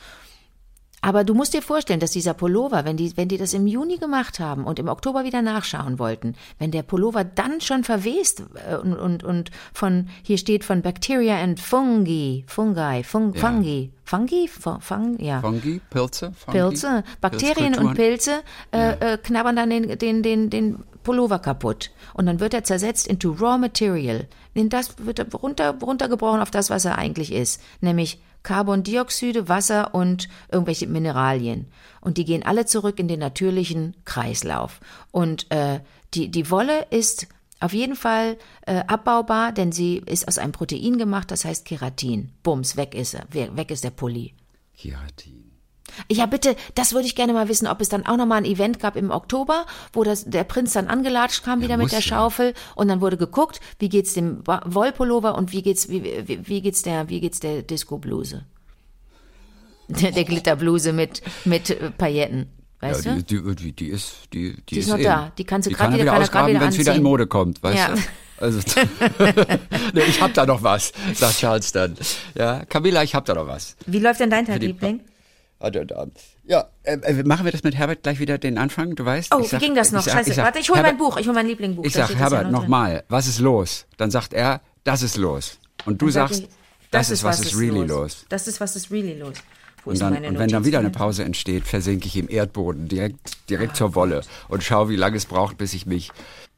[1.01, 3.97] Aber du musst dir vorstellen, dass dieser Pullover, wenn die, wenn die das im Juni
[3.97, 8.75] gemacht haben und im Oktober wieder nachschauen wollten, wenn der Pullover dann schon verwest äh,
[8.75, 13.39] und, und, und von, hier steht von Bacteria and Fungi, Fungi, Fung, ja.
[13.39, 15.41] Fungi, Fungi, Fung, ja.
[15.41, 18.91] Fungi, Pilze, Fungi, Pilze, Bakterien und Pilze äh, ja.
[19.13, 21.91] äh, knabbern dann den, den, den, den Pullover kaputt.
[22.13, 24.27] Und dann wird er zersetzt into Raw Material.
[24.53, 29.93] In das wird er runter, runtergebrochen auf das, was er eigentlich ist, nämlich Carbondioxide, Wasser
[29.93, 31.67] und irgendwelche Mineralien.
[32.01, 34.79] Und die gehen alle zurück in den natürlichen Kreislauf.
[35.11, 35.81] Und äh,
[36.13, 37.27] die, die Wolle ist
[37.59, 42.31] auf jeden Fall äh, abbaubar, denn sie ist aus einem Protein gemacht, das heißt Keratin.
[42.41, 44.33] Bums, weg ist er, weg ist der Pulli.
[44.77, 45.38] Keratin.
[46.11, 48.79] Ja, bitte, das würde ich gerne mal wissen, ob es dann auch nochmal ein Event
[48.79, 52.87] gab im Oktober, wo das, der Prinz dann angelatscht kam wieder mit der Schaufel und
[52.87, 57.09] dann wurde geguckt, wie geht's dem Wollpullover und wie geht's, wie, wie, wie geht's der,
[57.09, 58.45] wie geht's der Disco-Bluse?
[59.87, 62.47] Der, der Glitterbluse mit, mit äh, Pailletten.
[62.79, 63.55] Weißt ja, die, du?
[63.55, 65.31] Die, die, ist, die, die, die ist, ist noch da.
[65.37, 67.95] Die kannst du gerade wieder, wieder ausgraben, wenn es wieder in Mode kommt, weißt ja.
[67.95, 68.01] du?
[68.39, 68.59] Also,
[69.93, 71.95] nee, ich hab da noch was, sagt Charles dann.
[72.35, 73.75] Ja, Camilla, ich hab da noch was.
[73.85, 75.01] Wie läuft denn dein Tag, Liebling?
[76.45, 79.33] Ja, äh, äh, machen wir das mit Herbert gleich wieder den Anfang, du weißt?
[79.35, 80.01] Oh, sag, wie ging das noch?
[80.01, 81.83] Sag, Scheiße, ich sag, warte, ich hole mein Buch, ich hole mein Lieblingbuch.
[81.83, 83.85] Ich sag, Herbert, ja nochmal, was ist los?
[83.97, 85.59] Dann sagt er, das ist los.
[85.85, 86.49] Und du sagst, ich,
[86.91, 87.87] das, das, ist, was ist really los.
[87.87, 88.25] los.
[88.29, 89.35] Das ist, was ist really los.
[89.83, 90.89] Wo Und, dann, und wenn dann wieder eine?
[90.89, 95.25] Pause entsteht, versinke ich im Erdboden direkt, direkt zur Wolle und schaue, wie lange es
[95.25, 96.11] braucht, bis ich mich.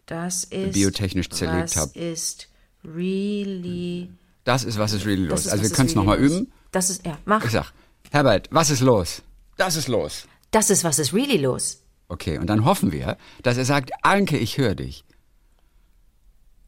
[0.05, 1.95] Das ist biotechnisch zerlegt was hab.
[1.95, 2.47] ist
[2.83, 4.09] really.
[4.43, 5.43] Das ist, was ist really los.
[5.43, 6.51] Das ist, also was wir können es nochmal üben.
[6.71, 7.43] Das ist, ja, mach.
[7.45, 7.73] Ich sag,
[8.11, 9.23] Herbert, was ist los?
[9.57, 10.27] Das ist los.
[10.51, 11.81] Das ist, was ist really los.
[12.09, 15.05] Okay, und dann hoffen wir, dass er sagt, Anke, ich höre dich.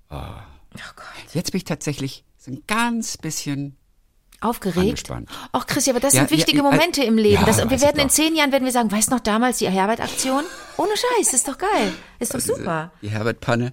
[0.09, 0.17] Oh
[0.95, 1.33] Gott.
[1.33, 3.75] Jetzt bin ich tatsächlich so ein ganz bisschen
[4.39, 4.77] Aufgeregt?
[4.79, 5.29] Angespannt.
[5.53, 7.35] Ach, Christi, aber das Ja, sind wichtige ja, ja, Momente im Leben.
[7.41, 9.69] ja, das, und wir werden in zehn Jahren, werden wir sagen, weißt noch damals die
[9.69, 10.43] Herbert-Aktion?
[10.77, 11.93] Ohne Scheiß, ist doch geil.
[12.19, 12.91] Ist doch super.
[13.01, 13.71] Die Herbert-Panne.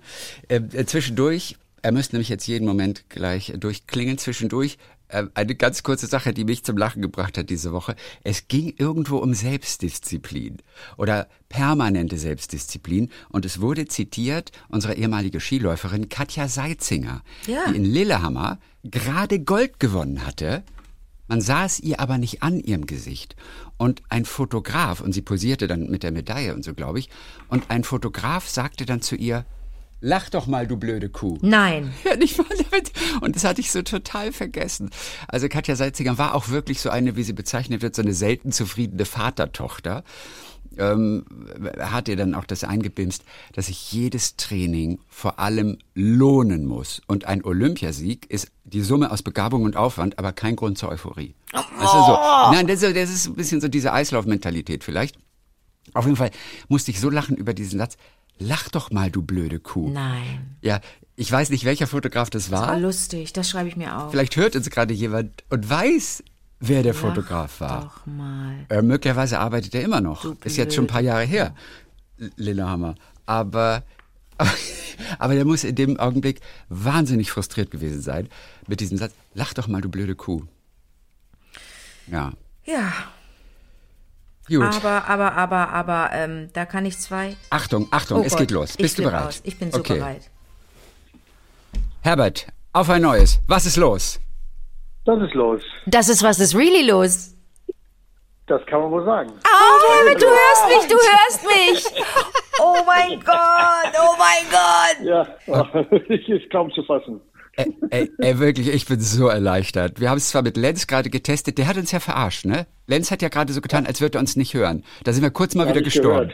[0.49, 4.77] Äh, äh, zwischendurch, er müsste nämlich jetzt jeden Moment gleich durchklingen, zwischendurch äh,
[5.35, 7.97] eine ganz kurze Sache, die mich zum Lachen gebracht hat diese Woche.
[8.23, 10.59] Es ging irgendwo um Selbstdisziplin
[10.97, 17.71] oder permanente Selbstdisziplin und es wurde zitiert unsere ehemalige Skiläuferin Katja Seitzinger, Ja.
[17.71, 20.63] die in Lillehammer gerade Gold gewonnen hatte.
[21.29, 23.37] Man sah es ihr aber nicht an ihrem Gesicht.
[23.77, 27.09] Und ein Fotograf, und sie posierte dann mit der Medaille und so, glaube ich,
[27.49, 29.45] und ein Fotograf sagte dann zu ihr,
[30.01, 31.39] lach doch mal, du blöde Kuh.
[31.43, 31.93] Nein.
[32.05, 32.93] Ja, nicht mal damit.
[33.21, 34.91] Und das hatte ich so total vergessen.
[35.29, 38.53] Also Katja Salzinger war auch wirklich so eine, wie sie bezeichnet wird, so eine selten
[38.53, 40.03] zufriedene Vatertochter.
[40.79, 41.25] Ähm,
[41.79, 47.03] hat ihr dann auch das eingebimst, dass sich jedes Training vor allem lohnen muss.
[47.07, 51.35] Und ein Olympiasieg ist die Summe aus Begabung und Aufwand, aber kein Grund zur Euphorie.
[51.53, 52.19] Das ist so.
[52.53, 55.19] Nein, das ist, das ist ein bisschen so diese Eislaufmentalität vielleicht.
[55.93, 56.31] Auf jeden Fall
[56.69, 57.97] musste ich so lachen über diesen Satz.
[58.41, 59.91] Lach doch mal, du blöde Kuh.
[59.91, 60.57] Nein.
[60.63, 60.81] Ja,
[61.15, 62.69] ich weiß nicht, welcher Fotograf das war.
[62.69, 64.11] War lustig, das schreibe ich mir auf.
[64.11, 66.25] Vielleicht hört uns gerade jemand und weiß,
[66.59, 67.83] wer der Fotograf war.
[67.83, 68.65] Doch mal.
[68.71, 70.23] Äh, möglicherweise arbeitet er immer noch.
[70.23, 71.55] Du Ist jetzt schon ein paar Jahre her,
[72.37, 72.95] Lillehammer.
[73.27, 73.85] Aber,
[75.19, 78.31] aber der muss in dem Augenblick wahnsinnig frustriert gewesen sein
[78.67, 80.45] mit diesem Satz, lach doch mal, du blöde Kuh.
[82.11, 82.33] Ja,
[82.65, 82.91] Ja,
[84.59, 84.75] gut.
[84.77, 87.37] aber, aber, aber, aber, ähm, da kann ich zwei.
[87.51, 88.77] Achtung, Achtung, Oh es Gott, geht los.
[88.77, 89.29] Bist du bereit?
[89.29, 89.41] Aus.
[89.45, 89.99] Ich bin so okay.
[89.99, 90.31] bereit.
[92.03, 93.41] Herbert, auf ein neues.
[93.47, 94.21] Was ist los?
[95.05, 95.63] Das ist los.
[95.87, 97.35] Das ist, was ist really los?
[98.47, 99.31] Das kann man wohl sagen.
[99.31, 102.05] Oh, David, du hörst mich, du hörst mich.
[102.61, 105.07] Oh mein Gott, oh mein Gott.
[105.07, 105.27] Ja,
[106.09, 107.21] ich ist kaum zu fassen.
[107.61, 110.01] Ey, ey, ey, wirklich, ich bin so erleichtert.
[110.01, 112.67] Wir haben es zwar mit Lenz gerade getestet, der hat uns ja verarscht, ne?
[112.87, 114.83] Lenz hat ja gerade so getan, als würde er uns nicht hören.
[115.05, 116.33] Da sind wir kurz mal Hab wieder ich gestorben.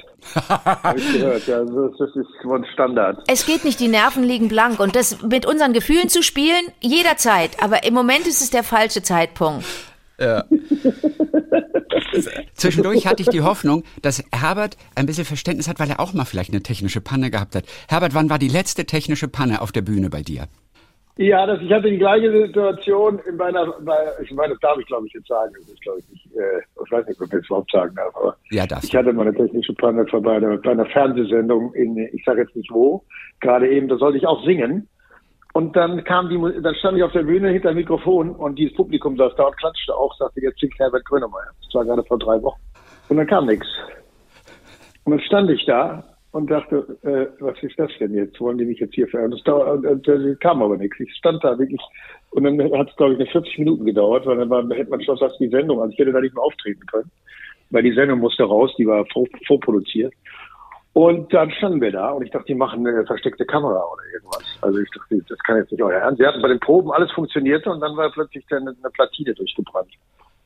[0.49, 1.47] Habe ich gehört.
[1.47, 3.23] Ja, das, das ist wohl ein Standard.
[3.29, 4.81] Es geht nicht, die Nerven liegen blank.
[4.81, 7.63] Und das mit unseren Gefühlen zu spielen, jederzeit.
[7.63, 9.67] Aber im Moment ist es der falsche Zeitpunkt.
[12.55, 16.25] Zwischendurch hatte ich die Hoffnung, dass Herbert ein bisschen Verständnis hat, weil er auch mal
[16.25, 17.65] vielleicht eine technische Panne gehabt hat.
[17.89, 20.49] Herbert, wann war die letzte technische Panne auf der Bühne bei dir?
[21.19, 24.87] Ja, das, ich hatte die gleiche Situation in meiner, bei, ich meine, das darf ich
[24.87, 25.51] glaube ich jetzt sagen.
[25.55, 28.15] Das ist glaube ich nicht, äh, ich weiß nicht, ob ich das überhaupt sagen darf,
[28.17, 31.97] aber Ja, darfst ich hatte mal eine technische Panne bei einer, bei einer Fernsehsendung in,
[32.13, 33.03] ich sage jetzt nicht wo,
[33.41, 34.89] gerade eben, da sollte ich auch singen.
[35.55, 38.77] Und dann kam die, dann stand ich auf der Bühne hinter dem Mikrofon und dieses
[38.77, 41.51] Publikum saß da und klatschte auch, sagte, jetzt singt Herbert Grönemeyer.
[41.65, 42.61] Das war gerade vor drei Wochen.
[43.09, 43.67] Und dann kam nichts.
[45.05, 46.05] Und dann stand ich da
[46.37, 48.39] und dachte, äh, was ist das denn jetzt?
[48.41, 49.39] Wollen die mich jetzt hier verändern?
[49.39, 51.01] Das dauert, und, äh, kam aber nichts.
[51.01, 51.81] Ich stand da wirklich
[52.31, 55.01] und dann hat es, glaube ich, eine 40 Minuten gedauert, weil dann war, hätte man
[55.03, 57.11] schon fast die Sendung, also ich hätte da nicht mehr auftreten können,
[57.71, 60.13] weil die Sendung musste raus, die war vor, vorproduziert.
[60.93, 64.59] Und dann standen wir da und ich dachte, die machen eine versteckte Kamera oder irgendwas.
[64.63, 66.19] Also ich dachte, das kann jetzt nicht euer Ernst.
[66.19, 69.93] Sie hatten bei den Proben alles funktionierte und dann war plötzlich dann eine Platine durchgebrannt.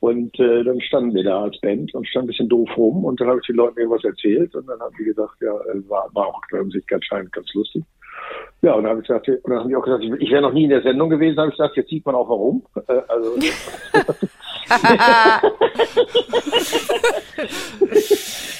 [0.01, 3.21] Und äh, dann standen wir da als Band und standen ein bisschen doof rum und
[3.21, 6.09] dann habe ich den Leuten irgendwas erzählt und dann haben die gesagt, ja, äh, war,
[6.15, 7.83] war auch an sich ganz scheinend ganz lustig.
[8.63, 10.53] Ja, und dann habe ich gesagt, und dann die auch gesagt, ich, ich wäre noch
[10.53, 12.63] nie in der Sendung gewesen, habe ich gesagt, jetzt sieht man auch warum.
[12.87, 13.35] Äh, also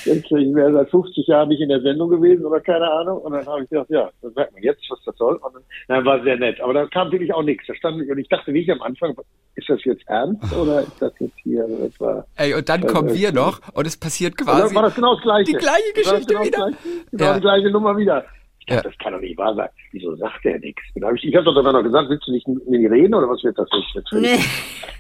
[0.06, 3.20] Jetzt, ich wäre seit 50 Jahren nicht in der Sendung gewesen oder keine Ahnung.
[3.20, 5.36] Und dann habe ich gedacht, ja, dann merkt man jetzt, was das soll.
[5.36, 6.60] Und dann, dann war sehr nett.
[6.60, 7.66] Aber da kam wirklich auch nichts.
[7.68, 9.16] Da stand und ich dachte wirklich am Anfang,
[9.56, 11.66] ist das jetzt ernst oder ist das jetzt hier?
[11.68, 14.74] Das war, Ey, und dann kommen wir noch und es passiert quasi.
[14.74, 15.52] war das genau das Gleiche.
[15.52, 16.58] die gleiche Geschichte genau wieder.
[16.72, 17.34] Das gleiche, genau Ja.
[17.36, 18.26] die gleiche Nummer wieder.
[18.62, 18.90] Ich dachte, Ja.
[18.92, 19.70] das kann doch nicht wahr sein.
[19.92, 20.82] Wieso sagt der nichts?
[21.02, 23.28] Hab ich ich habe doch sogar noch gesagt, willst du nicht mit mir reden oder
[23.28, 24.12] was wird das jetzt?
[24.14, 24.40] Nee.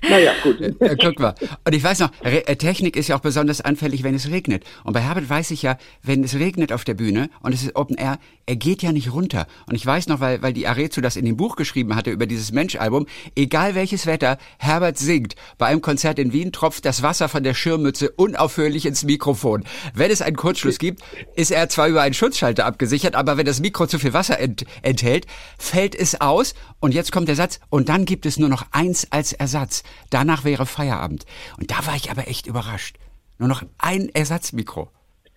[0.09, 0.59] Naja, gut.
[0.59, 1.35] Äh, guck mal.
[1.65, 4.63] Und ich weiß noch, Re äh, Technik ist ja auch besonders anfällig, wenn es regnet.
[4.83, 7.75] Und bei Herbert weiß ich ja, wenn es regnet auf der Bühne und es ist
[7.75, 9.45] Open Air, er geht ja nicht runter.
[9.67, 12.25] Und ich weiß noch, weil, weil die Arezu das in dem Buch geschrieben hatte über
[12.25, 15.35] dieses Mensch-Album, egal welches Wetter, Herbert singt.
[15.59, 19.63] Bei einem Konzert in Wien tropft das Wasser von der Schirmmütze unaufhörlich ins Mikrofon.
[19.93, 21.01] Wenn es einen Kurzschluss gibt,
[21.35, 24.65] ist er zwar über einen Schutzschalter abgesichert, aber wenn das Mikro zu viel Wasser ent
[24.81, 25.25] enthält,
[25.59, 29.11] fällt es aus und jetzt kommt der Satz und dann gibt es nur noch eins
[29.11, 29.83] als Ersatz.
[30.09, 31.25] Danach wäre Feierabend.
[31.59, 32.95] Und da war ich aber echt überrascht.
[33.37, 34.87] Nur noch ein Ersatzmikro.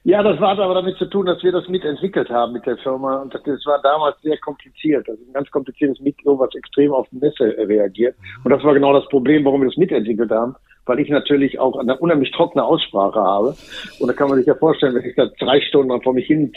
[0.05, 3.23] Ja, das hat aber damit zu tun, dass wir das mitentwickelt haben mit der Firma.
[3.23, 5.09] Und das, war damals sehr kompliziert.
[5.09, 8.15] Das ist ein ganz kompliziertes Mikro, was extrem auf Messe reagiert.
[8.45, 10.55] Und das war genau das Problem, warum wir das mitentwickelt haben
[10.87, 13.57] weil ich natürlich auch eine unheimlich trockene Aussprache habe.
[13.99, 16.53] Und da kann man sich ja vorstellen, wenn ich da drei Stunden vor mich hin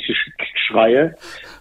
[0.67, 1.15] schreie,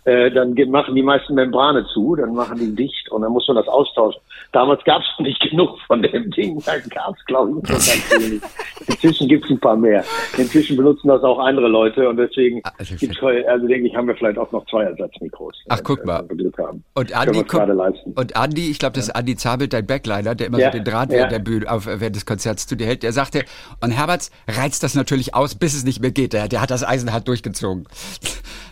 [0.04, 3.56] äh, dann machen die meisten Membrane zu, dann machen die dicht und dann muss man
[3.56, 4.20] das austauschen.
[4.52, 8.10] Damals gab es nicht genug von dem Ding, da gab es glaube ich nicht ganz
[8.12, 8.42] wenig.
[8.86, 10.04] Inzwischen gibt es ein paar mehr.
[10.36, 14.14] Inzwischen benutzen das auch andere Leute und deswegen also gibt's also denke ich, haben wir
[14.14, 15.56] vielleicht auch noch zwei Ersatzmikros.
[15.68, 16.24] Ach, guck mal.
[16.94, 17.62] Und Andi, guck,
[18.16, 20.84] und Andi, ich glaube, das ist Andi Zabel, dein Backliner, der immer ja, so den
[20.84, 21.18] Draht ja.
[21.18, 23.44] während der Bühne auf, während des Konzerts zu dir hält, der sagte,
[23.82, 26.32] und Herberts reizt das natürlich aus, bis es nicht mehr geht.
[26.32, 27.86] Der, der hat das Eisen hart durchgezogen.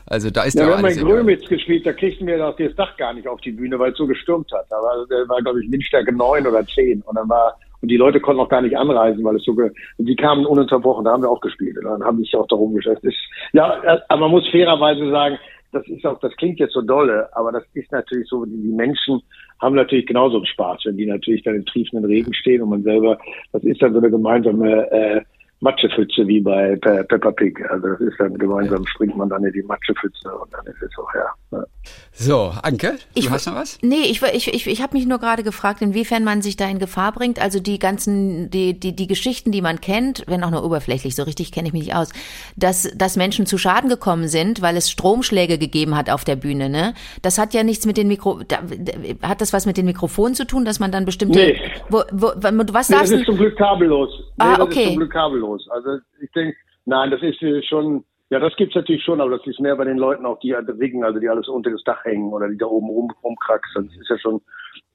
[0.07, 2.97] Also da ist ja, wir haben in Grömitz gespielt, da kriegten wir das, das Dach
[2.97, 4.67] gar nicht auf die Bühne, weil es so gestürmt hat.
[4.69, 7.99] Da war, da war glaube ich, Windstärke neun oder zehn und dann war und die
[7.99, 9.55] Leute konnten auch gar nicht anreisen, weil es so,
[9.99, 11.77] die kamen ununterbrochen, da haben wir auch gespielt.
[11.77, 13.03] Und dann haben sich auch darum geschafft.
[13.53, 15.39] Ja, äh, aber man muss fairerweise sagen,
[15.75, 19.21] das ist auch, das klingt jetzt so dolle, aber das ist natürlich so, die, Menschen
[19.61, 22.83] haben natürlich genauso einen Spaß, wenn die natürlich dann im triefenden Regen stehen und man
[22.83, 23.19] selber,
[23.53, 25.21] das ist dann so eine gemeinsame äh,
[25.61, 27.59] Matschepfütze wie bei Pe Peppa Pig.
[27.71, 30.91] Also das ist dann gemeinsam springt man dann in die Matschepfütze und dann ist es
[31.15, 31.59] ja.
[31.59, 31.65] ja.
[32.13, 33.79] So, Anke, du ich, hast noch was?
[33.83, 36.79] Nee, ich, ich, ich, ich habe mich nur gerade gefragt, inwiefern man sich da in
[36.79, 37.43] Gefahr bringt.
[37.43, 41.25] Also die ganzen, die, die, die Geschichten, die man kennt, wenn auch nur oberflächlich, so
[41.25, 42.13] richtig kenne ich mich nicht aus,
[42.57, 46.69] dass, dass Menschen zu Schaden gekommen sind, weil es Stromschläge gegeben hat auf der Bühne,
[46.69, 46.95] ne?
[47.23, 48.59] Das hat ja nichts mit den Mikro, da,
[49.23, 51.61] hat das was mit den Mikrofonen zu tun, dass man dann bestimmte, nee.
[51.89, 54.11] wo, wo, was nee, darfst das ist zum Glück kabellos.
[54.37, 54.97] Nee, ah, okay.
[55.45, 55.69] Los.
[55.71, 59.47] Also ich denke, nein, das ist äh, schon, ja, das gibt's natürlich schon, aber das
[59.47, 62.33] ist mehr bei den Leuten auch, die Wiggen, also die alles unter das Dach hängen
[62.33, 63.89] oder die da oben rum, rumkraxeln.
[63.89, 64.41] Das ist ja schon,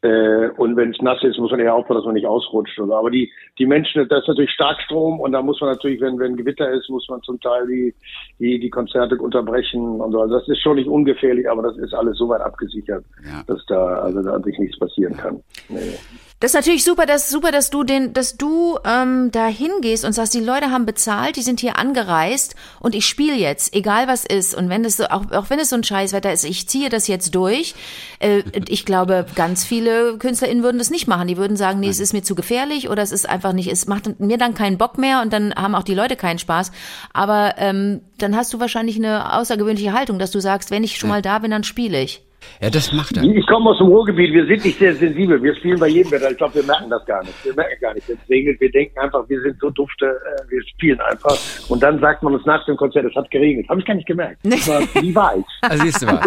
[0.01, 2.79] äh, und wenn es nass ist, muss man eher aufpassen, dass man nicht ausrutscht.
[2.79, 2.95] Oder.
[2.95, 6.37] Aber die, die Menschen, das ist natürlich Starkstrom und da muss man natürlich, wenn, wenn
[6.37, 7.93] Gewitter ist, muss man zum Teil die,
[8.39, 10.21] die, die Konzerte unterbrechen und so.
[10.21, 13.43] Also das ist schon nicht ungefährlich, aber das ist alles so weit abgesichert, ja.
[13.47, 15.43] dass da, also da an sich nichts passieren kann.
[15.67, 15.97] Nee.
[16.41, 20.13] Das ist natürlich super, das super, dass du den, dass du ähm, da hingehst und
[20.13, 24.23] sagst, die Leute haben bezahlt, die sind hier angereist und ich spiele jetzt, egal was
[24.23, 24.55] ist.
[24.55, 27.09] Und wenn es so, auch, auch wenn es so ein Scheißwetter ist, ich ziehe das
[27.09, 27.75] jetzt durch.
[28.19, 31.27] Äh, ich glaube, ganz viele KünstlerInnen würden das nicht machen.
[31.27, 33.85] Die würden sagen, nee, es ist mir zu gefährlich oder es ist einfach nicht, es
[33.87, 36.71] macht mir dann keinen Bock mehr und dann haben auch die Leute keinen Spaß.
[37.11, 41.09] Aber ähm, dann hast du wahrscheinlich eine außergewöhnliche Haltung, dass du sagst, wenn ich schon
[41.09, 42.23] mal da bin, dann spiele ich.
[42.61, 43.23] Ja, das macht er.
[43.23, 45.41] Ich komme aus dem Ruhrgebiet, wir sind nicht sehr sensibel.
[45.41, 46.31] Wir spielen bei jedem Wetter.
[46.31, 47.33] Ich glaube, wir merken das gar nicht.
[47.45, 48.59] Wir merken gar nicht, wenn es regnet.
[48.59, 51.37] Wir denken einfach, wir sind so dufte, äh, wir spielen einfach.
[51.69, 53.67] Und dann sagt man uns nach dem Konzert, es hat geregnet.
[53.69, 54.43] Habe ich gar nicht gemerkt.
[54.43, 55.45] War, wie war ich?
[55.61, 56.21] Also siehst du mal.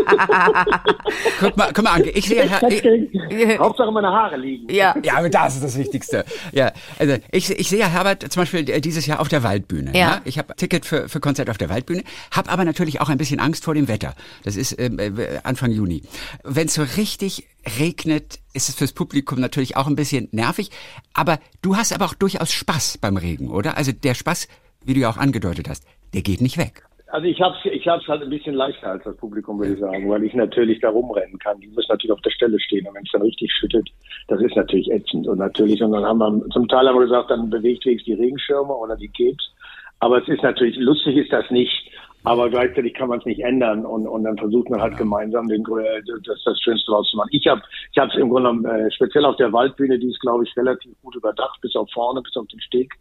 [1.41, 2.45] guck mal, guck mal, Anke, ich sehe...
[2.45, 4.73] Ich, Hauptsache meine Haare liegen.
[4.73, 6.25] Ja, ja, aber das ist das Wichtigste.
[6.53, 9.93] Ja, also ich, ich sehe ja Herbert zum Beispiel dieses Jahr auf der Waldbühne.
[9.95, 9.99] Ja.
[9.99, 10.21] ja?
[10.25, 13.41] Ich habe Ticket für, für Konzert auf der Waldbühne, habe aber natürlich auch ein bisschen
[13.41, 14.15] Angst vor dem Wetter.
[14.45, 15.11] Das ist ähm, äh,
[15.45, 16.02] Anfang Juni.
[16.45, 17.45] Wenn es so richtig
[17.79, 20.71] regnet, ist es fürs Publikum natürlich auch ein bisschen nervig.
[21.15, 23.77] Aber du hast aber auch durchaus Spaß beim Regen, oder?
[23.77, 24.49] Also der Spaß,
[24.85, 26.85] wie du ja auch angedeutet hast, der geht nicht weg.
[27.13, 30.09] Also ich habe ich hab's halt ein bisschen leichter als das Publikum, würde ich sagen,
[30.09, 31.61] weil ich natürlich da rumrennen kann.
[31.61, 33.87] Die müssen natürlich auf der Stelle stehen und wenn es dann richtig schüttet,
[34.29, 35.29] das ist natürlich ätzend.
[35.29, 38.23] Und natürlich, und dann haben wir zum Teil haben wir gesagt, dann bewegt wenigstens die
[38.23, 39.53] Regenschirme oder die Capes.
[40.01, 41.92] Aber es ist natürlich, lustig ist das nicht.
[42.25, 45.63] Aber gleichzeitig kann man es nicht ändern und, und dann versucht man halt gemeinsam den,
[45.63, 47.31] äh, das, das Schönste rauszumachen.
[47.33, 50.21] Ich habe ich habe es im Grunde genommen äh, speziell auf der Waldbühne, die ist
[50.21, 52.93] glaube ich relativ gut überdacht, bis auf vorne, bis auf den Steg.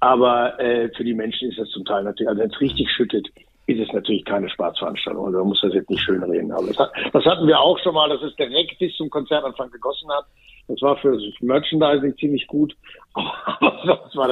[0.00, 3.28] Aber äh, für die Menschen ist das zum Teil natürlich, also wenn es richtig schüttet,
[3.66, 5.26] ist es natürlich keine Spaßveranstaltung.
[5.26, 6.52] Also man muss das jetzt nicht schön reden.
[6.52, 6.76] Aber das,
[7.12, 10.26] das hatten wir auch schon mal, dass es direkt bis zum Konzertanfang gegossen hat.
[10.66, 12.74] Das war für das Merchandising ziemlich gut,
[13.14, 14.28] aber das war,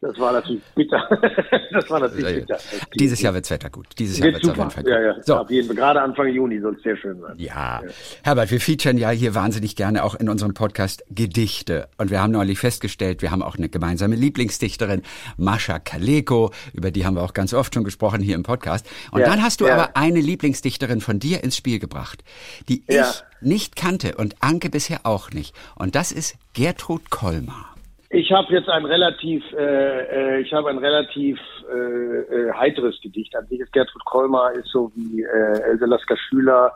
[0.00, 1.08] das, war natürlich bitter.
[1.72, 2.58] das war natürlich bitter.
[2.94, 3.88] Dieses Jahr wird's Wetter gut.
[3.98, 4.66] Dieses Jahr wird's super.
[4.66, 4.92] auf jeden Fall gut.
[4.92, 5.22] Ja, ja.
[5.22, 5.36] So.
[5.36, 5.74] Auf jeden.
[5.74, 7.34] Gerade Anfang Juni soll es sehr schön sein.
[7.36, 7.82] Ja.
[7.82, 7.90] ja.
[8.22, 11.88] Herbert, wir featuren ja hier wahnsinnig gerne auch in unserem Podcast Gedichte.
[11.98, 15.02] Und wir haben neulich festgestellt, wir haben auch eine gemeinsame Lieblingsdichterin,
[15.36, 18.88] Mascha Kaleko, über die haben wir auch ganz oft schon gesprochen hier im Podcast.
[19.10, 19.74] Und ja, dann hast du ja.
[19.74, 22.22] aber eine Lieblingsdichterin von dir ins Spiel gebracht,
[22.68, 25.54] die ich nicht kannte und Anke bisher auch nicht.
[25.78, 27.72] Und das ist Gertrud Kolmar.
[28.14, 31.38] Ich habe jetzt ein relativ, äh, äh, ich habe ein relativ
[31.72, 33.34] äh, äh, heiteres Gedicht.
[33.34, 36.72] An sich ist Gertrud Kolmar ist so wie äh, Else Lasker Schüler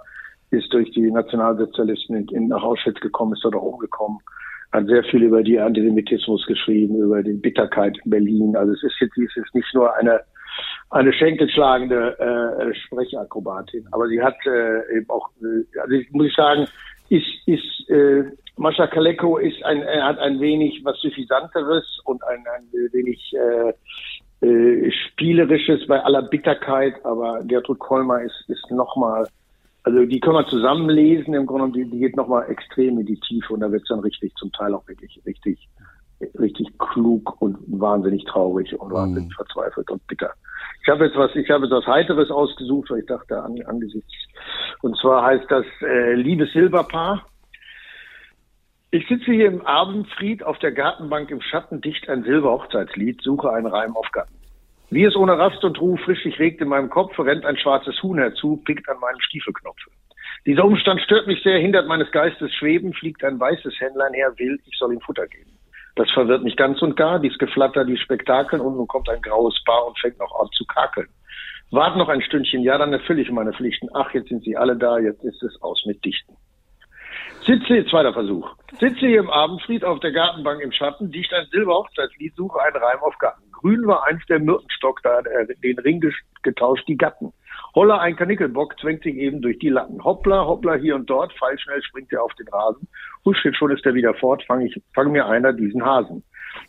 [0.50, 4.18] ist durch die Nationalsozialisten in, nach Auschwitz gekommen, ist dort auch umgekommen,
[4.72, 8.56] hat sehr viel über die Antisemitismus geschrieben, über die Bitterkeit in Berlin.
[8.56, 10.20] Also es ist jetzt, es ist nicht nur eine
[10.90, 13.86] eine schenkelschlagende äh, Sprechakrobatin.
[13.92, 16.66] Aber sie hat äh, eben auch, äh, also ich, muss ich sagen,
[17.08, 18.24] ist, ist äh,
[18.56, 24.46] Mascha Kaleko ist ein, er hat ein wenig was Suffisanteres und ein, ein wenig äh,
[24.46, 29.28] äh, Spielerisches bei aller Bitterkeit, aber Gertrud Kolmer ist, ist nochmal,
[29.82, 33.20] also die können wir zusammen lesen, im Grunde die, die geht nochmal extrem in die
[33.20, 35.68] Tiefe und da wird es dann richtig, zum Teil auch wirklich richtig,
[36.38, 39.34] richtig klug und wahnsinnig traurig und wahnsinnig mhm.
[39.34, 40.32] verzweifelt und bitter.
[40.82, 44.12] Ich habe jetzt was, ich habe jetzt was Heiteres ausgesucht, weil ich dachte, an, angesichts,
[44.82, 47.26] und zwar heißt das äh, Liebes Silberpaar.
[48.92, 53.66] Ich sitze hier im Abendfried auf der Gartenbank im Schatten, dicht ein Silberhochzeitslied, suche einen
[53.66, 54.36] Reim auf Gatten.
[54.90, 58.00] Wie es ohne Rast und Ruhe frisch sich regt in meinem Kopf, rennt ein schwarzes
[58.02, 59.80] Huhn herzu, pickt an meinem Stiefelknopf.
[60.46, 64.60] Dieser Umstand stört mich sehr, hindert meines Geistes Schweben, fliegt ein weißes Händlein her, will,
[64.64, 65.55] ich soll ihm Futter geben.
[65.96, 69.60] Das verwirrt mich ganz und gar, dies Geflatter, die Spektakeln und nun kommt ein graues
[69.64, 71.08] Paar und fängt noch an zu kakeln.
[71.70, 73.88] Wart noch ein Stündchen, ja, dann erfülle ich meine Pflichten.
[73.94, 76.36] Ach, jetzt sind sie alle da, jetzt ist es aus mit Dichten.
[77.46, 78.50] Sitze, zweiter Versuch.
[78.80, 82.98] Sitze hier im Abendfried auf der Gartenbank im Schatten, dicht ein Silberhochzeitslied, suche einen Reim
[83.02, 83.48] auf Gatten.
[83.52, 86.02] Grün war einst der Myrtenstock, da hat er den Ring
[86.42, 87.32] getauscht, die Gatten.
[87.76, 90.02] Holla, ein Kanickelbock zwängt sich eben durch die Latten.
[90.02, 92.88] Hoppla, hoppla, hier und dort, pfeilschnell springt er auf den Rasen.
[93.24, 96.24] Husch, jetzt schon ist er wieder fort, fang ich, fang mir einer diesen Hasen.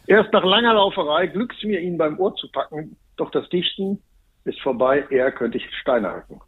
[0.05, 3.99] Erst nach langer Lauferei glückt's mir, ihn beim Ohr zu packen, doch das Dichten
[4.45, 6.39] ist vorbei, eher könnte ich Steine hacken.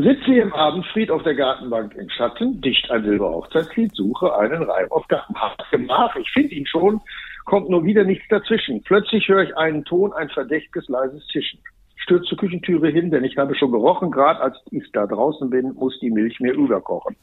[0.00, 5.04] Sitze im Abendfried auf der Gartenbank im Schatten, dicht ein Silberhochzeitslied, suche einen Reim auf.
[5.08, 7.00] Gemach, ich finde ihn schon,
[7.44, 8.80] kommt nur wieder nichts dazwischen.
[8.84, 11.58] Plötzlich höre ich einen Ton, ein verdächtiges, leises Zischen.
[11.96, 15.74] Stürze zur Küchentüre hin, denn ich habe schon gerochen, gerade als ich da draußen bin,
[15.74, 17.16] muss die Milch mir überkochen.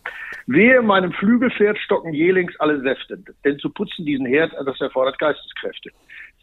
[0.45, 5.91] Wehe meinem Flügelpferd stocken jelings alle Säfte, denn zu putzen diesen Herd, das erfordert Geisteskräfte.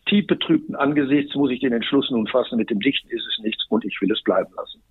[0.07, 3.67] Tief betrübten Angesichts muss ich den Entschluss nun fassen, mit dem Dichten ist es nichts
[3.69, 4.83] und ich will es bleiben lassen.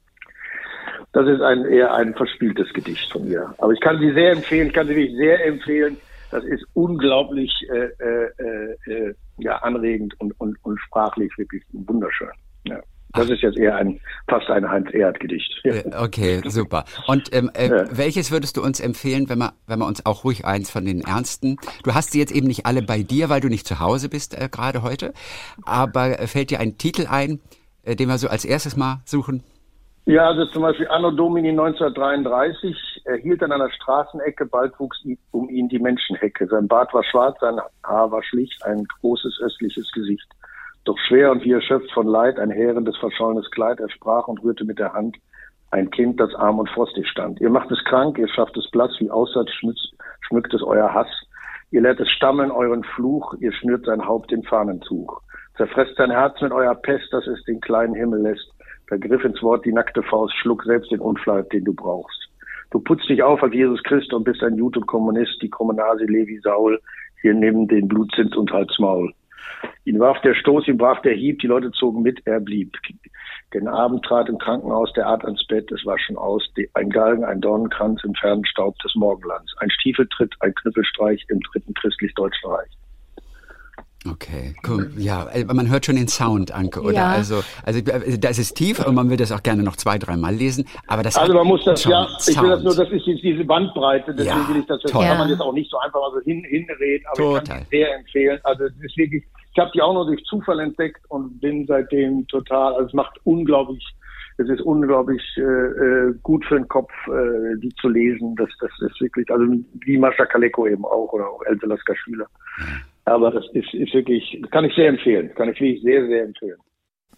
[1.14, 3.54] Das ist ein, eher ein verspieltes Gedicht von mir.
[3.58, 5.98] Aber ich kann sie sehr empfehlen, ich kann sie wirklich sehr empfehlen.
[6.32, 12.30] Das ist unglaublich äh, äh, äh, ja, anregend und, und, und sprachlich wirklich wunderschön.
[12.66, 12.80] Ja.
[13.14, 14.00] Das ist jetzt eher ein
[14.30, 15.62] fast ein Heinz-Erhardt-Gedicht.
[15.66, 15.74] Ja.
[16.02, 16.86] Okay, super.
[17.08, 17.86] Und ähm, äh, ja.
[17.92, 21.02] welches würdest du uns empfehlen, wenn wir, wenn wir uns auch ruhig eins von den
[21.02, 21.58] ernsten?
[21.84, 24.40] Du hast sie jetzt eben nicht alle bei dir, weil du nicht zu Hause bist
[24.40, 25.14] äh, gerade heute.
[25.66, 27.42] Aber äh, fällt dir ein Titel ein,
[27.84, 29.44] äh, den wir so als erstes mal suchen?
[30.06, 35.70] Ja, also zum Beispiel Anno Domini 1933 erhielt an einer Straßenecke, bald wuchs um ihn
[35.70, 36.48] die Menschenhecke.
[36.48, 40.28] Sein Bart war schwarz, sein Haar war schlicht, ein großes östliches Gesicht.
[40.86, 44.66] Doch schwer und wie erschöpft von Leid, ein härendes, verschollenes Kleid, er sprach und rührte
[44.66, 45.18] mit der Hand
[45.70, 47.40] ein Kind, das arm und frostig stand.
[47.40, 51.08] Ihr macht es krank, ihr schafft es blass, wie Aussatz schmückt, es euer Hass.
[51.70, 55.22] Ihr lehrt es stammeln, euren Fluch, ihr schnürt sein Haupt in Fahnenzug.
[55.56, 58.51] Zerfresst sein Herz mit euer Pest, dass es den kleinen Himmel lässt
[58.92, 62.28] Vergriff ins Wort die nackte Faust, schluck selbst den Unfall, den du brauchst.
[62.72, 66.04] Du putzt dich auf als Jesus Christ und bist ein Jud und Kommunist, die Kommunasi
[66.04, 66.78] Levi Saul,
[67.22, 69.14] hier neben den Blutzins und Hals Maul.
[69.86, 72.76] Ihn warf der Stoß, ihm brach der Hieb, die Leute zogen mit, er blieb.
[73.52, 77.24] Gen Abend trat im Krankenhaus der Art ans Bett, es war schon aus, ein Galgen,
[77.24, 82.81] ein Dornenkranz im fernen Staub des Morgenlands, ein Stiefeltritt, ein Knüppelstreich im dritten christlich-deutschen Reich.
[84.10, 84.92] Okay, cool.
[84.98, 86.94] Ja, äh, man hört schon den Sound, Anke, oder?
[86.94, 87.10] Ja.
[87.12, 90.34] Also, also äh, das ist tief und man will das auch gerne noch zwei, dreimal
[90.34, 90.66] lesen.
[90.88, 93.44] Aber das also man muss das ja, ich will das nur, das ist jetzt diese
[93.44, 96.12] Bandbreite, deswegen ja, will ich das, das kann man jetzt auch nicht so einfach mal
[96.14, 97.44] so hin, hinreden, aber Total.
[97.44, 98.40] ich kann es sehr empfehlen.
[98.44, 99.24] Also es ist wirklich,
[99.54, 103.20] ich habe die auch nur durch Zufall entdeckt und bin seitdem total, also es macht
[103.24, 103.86] unglaublich
[104.38, 108.36] es ist unglaublich äh, äh, gut für den Kopf, äh, die zu lesen.
[108.36, 109.46] Das, das ist wirklich, also
[109.86, 112.26] wie Mascha Kaleko eben auch oder auch Else Lasker Schüler.
[113.06, 115.32] Aber das ist, ist wirklich, kann ich sehr empfehlen.
[115.36, 116.58] Kann ich wirklich sehr, sehr empfehlen.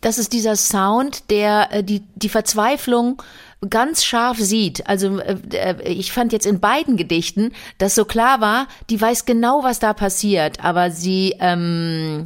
[0.03, 3.21] Das ist dieser Sound, der äh, die, die Verzweiflung
[3.69, 4.87] ganz scharf sieht.
[4.87, 9.25] Also äh, äh, ich fand jetzt in beiden Gedichten, dass so klar war, die weiß
[9.25, 12.25] genau, was da passiert, aber sie, ähm,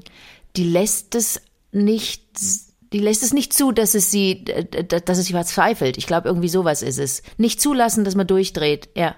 [0.55, 1.41] die lässt es
[1.71, 2.23] nicht,
[2.93, 5.97] die lässt es nicht zu, dass es sie, dass es sie verzweifelt.
[5.97, 7.21] Ich glaube, irgendwie sowas ist es.
[7.37, 9.15] Nicht zulassen, dass man durchdreht, ja.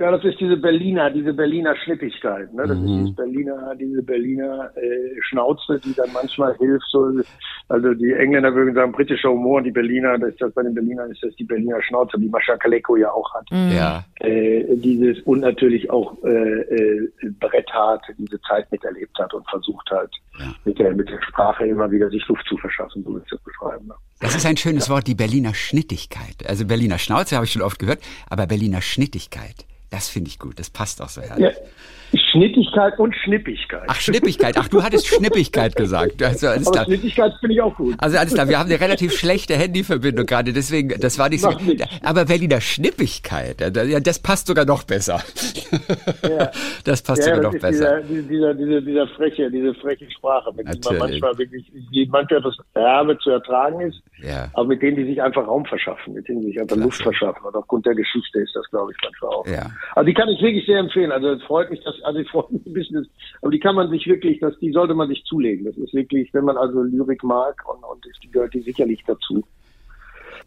[0.00, 2.50] Ja, das ist diese Berliner, diese Berliner Schnippigkeit.
[2.54, 2.66] Ne?
[2.66, 2.84] Das mhm.
[2.84, 6.86] ist diese Berliner, diese Berliner äh, Schnauze, die dann manchmal hilft.
[6.90, 7.20] So,
[7.68, 10.72] also die Engländer würden sagen britischer Humor, und die Berliner, das ist das bei den
[10.72, 13.44] Berlinern ist das die Berliner Schnauze, die Mascha Kaleko ja auch hat.
[13.50, 13.72] Mhm.
[13.76, 14.02] Ja.
[14.20, 19.90] Äh, dieses und natürlich auch äh, äh, Brett hat, diese Zeit miterlebt hat und versucht
[19.90, 20.46] halt ja.
[20.64, 23.86] mit der mit der Sprache immer wieder sich Luft zu verschaffen, so ist das beschreiben.
[23.86, 23.94] Ne?
[24.20, 24.94] Das ist ein schönes ja.
[24.94, 26.48] Wort, die Berliner Schnittigkeit.
[26.48, 29.66] Also Berliner Schnauze habe ich schon oft gehört, aber Berliner Schnittigkeit.
[29.90, 30.58] Das finde ich gut.
[30.58, 31.56] Das passt auch so herrlich.
[32.12, 32.19] Ja.
[32.30, 33.82] Schnittigkeit und Schnippigkeit.
[33.86, 34.56] Ach, Schnippigkeit.
[34.58, 36.22] Ach, du hattest Schnippigkeit gesagt.
[36.22, 36.84] Also, alles Aber klar.
[36.86, 37.94] Schnittigkeit finde ich auch gut.
[37.98, 41.50] Also alles klar, wir haben eine relativ schlechte Handyverbindung gerade, deswegen, das war nicht so.
[41.50, 41.86] Nichts.
[42.02, 43.56] Aber Berliner Schnippigkeit,
[44.06, 45.20] das passt sogar noch besser.
[46.22, 46.50] Ja.
[46.84, 48.00] Das passt Ja, sogar das noch besser.
[48.02, 51.20] dieser, dieser, dieser, dieser freche, diese freche Sprache, mit der man Natürlich.
[51.20, 54.48] manchmal wirklich, die manchmal etwas herbe zu ertragen ist, Ja.
[54.54, 56.84] aber mit denen die sich einfach Raum verschaffen, mit denen die sich einfach Klasse.
[56.84, 57.44] Luft verschaffen.
[57.44, 59.46] Und aufgrund der Geschichte ist das, glaube ich, manchmal auch.
[59.46, 59.70] Ja.
[59.94, 61.12] Also die kann ich wirklich sehr empfehlen.
[61.12, 63.08] Also es freut mich, dass, also ich freue mich ein bisschen,
[63.42, 65.64] aber die kann man sich wirklich, dass die sollte man sich zulegen.
[65.64, 69.42] Das ist wirklich, wenn man also Lyrik mag und, und die gehört die sicherlich dazu.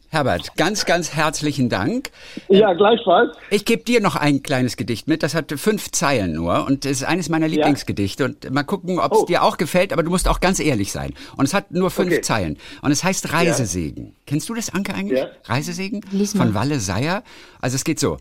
[0.10, 2.12] Herbert, ganz, ganz herzlichen Dank.
[2.48, 3.36] Ja, gleichfalls.
[3.50, 5.24] Ich gebe dir noch ein kleines Gedicht mit.
[5.24, 8.24] Das hat fünf Zeilen nur und es ist eines meiner Lieblingsgedichte.
[8.26, 9.26] Und mal gucken, ob es Oh.
[9.26, 11.14] dir auch gefällt, aber du musst auch ganz ehrlich sein.
[11.36, 12.22] Und es hat nur fünf Okay.
[12.22, 12.58] Zeilen.
[12.84, 14.14] Und es heißt Reisesegen.
[14.28, 15.18] Kennst du das, Anke, eigentlich?
[15.20, 15.30] Ja.
[15.46, 16.02] Reisesegen?
[16.04, 17.24] Von Walle Seier.
[17.60, 18.18] Also es geht so.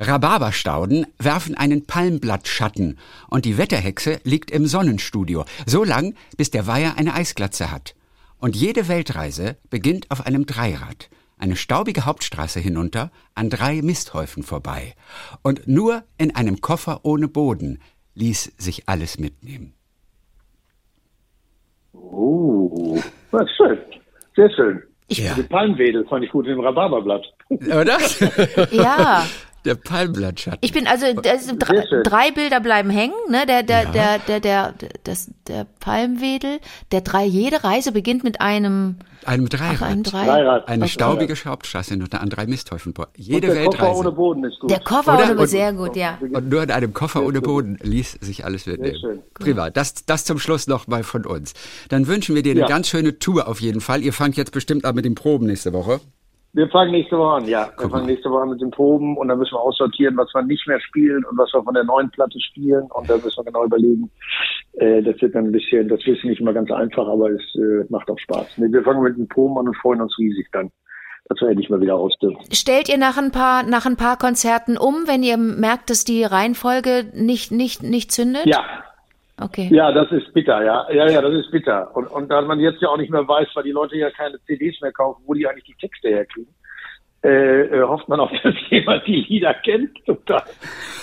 [0.00, 2.98] Rhabarberstauden werfen einen Palmblattschatten
[3.30, 5.44] und die Wetterhexe liegt im Sonnenstudio.
[5.66, 7.94] So lang, bis der Weiher eine Eisglatze hat.
[8.38, 11.08] Und jede Weltreise beginnt auf einem Dreirad.
[11.38, 14.94] Eine staubige Hauptstraße hinunter, an drei Misthäufen vorbei.
[15.42, 17.80] Und nur in einem Koffer ohne Boden
[18.14, 19.74] ließ sich alles mitnehmen.
[21.92, 22.98] Oh,
[23.30, 23.78] das ist schön.
[24.36, 24.82] Sehr schön.
[25.08, 25.34] Ja.
[25.34, 27.24] Die Palmwedel fand ich gut in dem Rhabarberblatt.
[27.50, 27.98] Oder?
[28.70, 29.24] Ja.
[29.64, 30.58] Der Palmblattschatten.
[30.62, 33.46] Ich bin also das, drei, drei Bilder bleiben hängen, ne?
[33.46, 34.18] Der der Ja.
[34.18, 36.58] der der der das der Palmwedel,
[36.92, 39.82] der drei jede Reise beginnt mit einem einem ach, Dreirad.
[39.82, 40.26] einem drei.
[40.26, 40.68] Dreirad.
[40.68, 40.92] Eine Okay.
[40.92, 42.92] staubige Hauptstraße hinunter, an drei Misthäufen.
[43.16, 44.12] Jede Und der Koffer ohne Weltreise.
[44.12, 44.70] Boden ist gut.
[44.70, 45.30] Der Koffer Oder?
[45.30, 45.40] oder?
[45.40, 46.18] Und- sehr gut, ja.
[46.20, 48.98] Und nur in einem Koffer ohne Boden ließ sich alles mitnehmen.
[49.00, 49.22] schön.
[49.32, 49.70] Prima.
[49.70, 51.54] Das, das zum Schluss noch mal von uns.
[51.88, 52.66] Dann wünschen wir dir eine Ja.
[52.66, 54.02] ganz schöne Tour auf jeden Fall.
[54.02, 56.00] Ihr fangt jetzt bestimmt an mit den Proben nächste Woche.
[56.54, 57.68] Wir fangen nächste Woche an, ja.
[57.78, 58.12] Wir fangen mal.
[58.12, 60.80] nächste Woche an mit den Proben und dann müssen wir aussortieren, was wir nicht mehr
[60.80, 64.08] spielen und was wir von der neuen Platte spielen und dann müssen wir genau überlegen.
[64.74, 67.84] Äh, das wird dann ein bisschen, das ist nicht immer ganz einfach, aber es äh,
[67.88, 68.58] macht auch Spaß.
[68.58, 70.70] Nee, wir fangen mit den Proben an und freuen uns riesig dann,
[71.28, 72.38] dass wir endlich mal wieder raus dürfen.
[72.52, 76.22] Stellt ihr nach ein paar nach ein paar Konzerten um, wenn ihr merkt, dass die
[76.22, 78.46] Reihenfolge nicht nicht nicht zündet?
[78.46, 78.62] Ja,
[79.40, 79.68] Okay.
[79.72, 80.86] ja, das ist bitter, ja.
[80.92, 81.94] Ja, ja, das ist bitter.
[81.96, 84.40] Und, und da man jetzt ja auch nicht mehr weiß, weil die Leute ja keine
[84.44, 86.54] CDs mehr kaufen, wo die eigentlich die Texte herkriegen,
[87.24, 89.96] äh, äh, hofft man auch, dass jemand die Lieder kennt.
[90.04, 90.42] Zum Teil.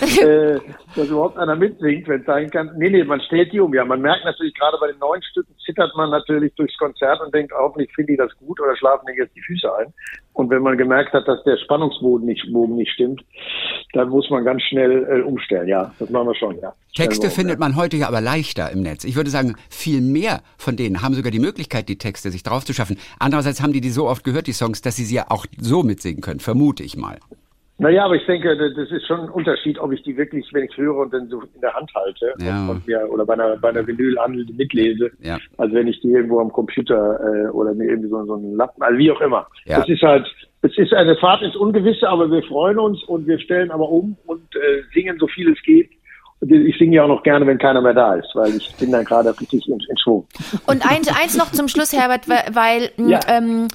[0.00, 0.60] äh,
[0.94, 2.70] dass überhaupt einer mitsingt, wenn es sein kann.
[2.76, 3.74] Nee, nee, man stellt die um.
[3.74, 7.34] Ja, man merkt natürlich gerade bei den neuen Stücken zittert man natürlich durchs Konzert und
[7.34, 9.92] denkt, hoffentlich finde ich das gut oder schlafen mir jetzt die Füße ein.
[10.34, 13.22] Und wenn man gemerkt hat, dass der Spannungsboden nicht, nicht stimmt,
[13.92, 15.68] dann muss man ganz schnell äh, umstellen.
[15.68, 16.72] Ja, das machen wir schon, ja.
[16.94, 17.60] Texte um, findet ja.
[17.60, 19.04] man heute ja aber leichter im Netz.
[19.04, 22.64] Ich würde sagen, viel mehr von denen haben sogar die Möglichkeit, die Texte sich drauf
[22.64, 22.98] zu schaffen.
[23.18, 25.82] Andererseits haben die die so oft gehört, die Songs, dass sie sie ja auch so
[25.82, 27.18] mitsingen können, vermute ich mal.
[27.82, 30.76] Naja, aber ich denke, das ist schon ein Unterschied, ob ich die wirklich, wenn ich
[30.76, 32.68] höre und dann so in der Hand halte Ja.
[32.68, 35.38] und, mir oder bei einer, bei einer Vinyl an mitlese, Ja.
[35.58, 38.82] als wenn ich die irgendwo am Computer äh, oder mir irgendwie so, so einen Lappen,
[38.82, 39.46] also wie auch immer.
[39.66, 39.80] Ja.
[39.80, 40.26] Das ist halt,
[40.62, 44.16] es ist eine Fahrt ins Ungewisse, aber wir freuen uns und wir stellen aber um
[44.26, 45.90] und äh, singen so viel es geht.
[46.40, 48.90] Und ich singe ja auch noch gerne, wenn keiner mehr da ist, weil ich bin
[48.90, 50.26] dann gerade richtig in, in Schwung.
[50.66, 53.20] Und eins, eins noch zum Schluss, Herbert, weil, weil Ja.
[53.28, 53.68] ähm,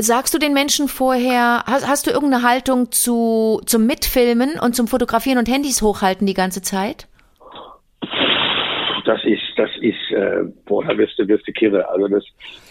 [0.00, 4.88] sagst du den Menschen vorher, hast, hast du irgendeine Haltung zu zum Mitfilmen und zum
[4.88, 7.08] Fotografieren und Handys hochhalten die ganze Zeit?
[9.04, 11.88] Das ist, das ist, äh, boah, da wirst du, wirst du kirre.
[11.88, 12.22] Also das,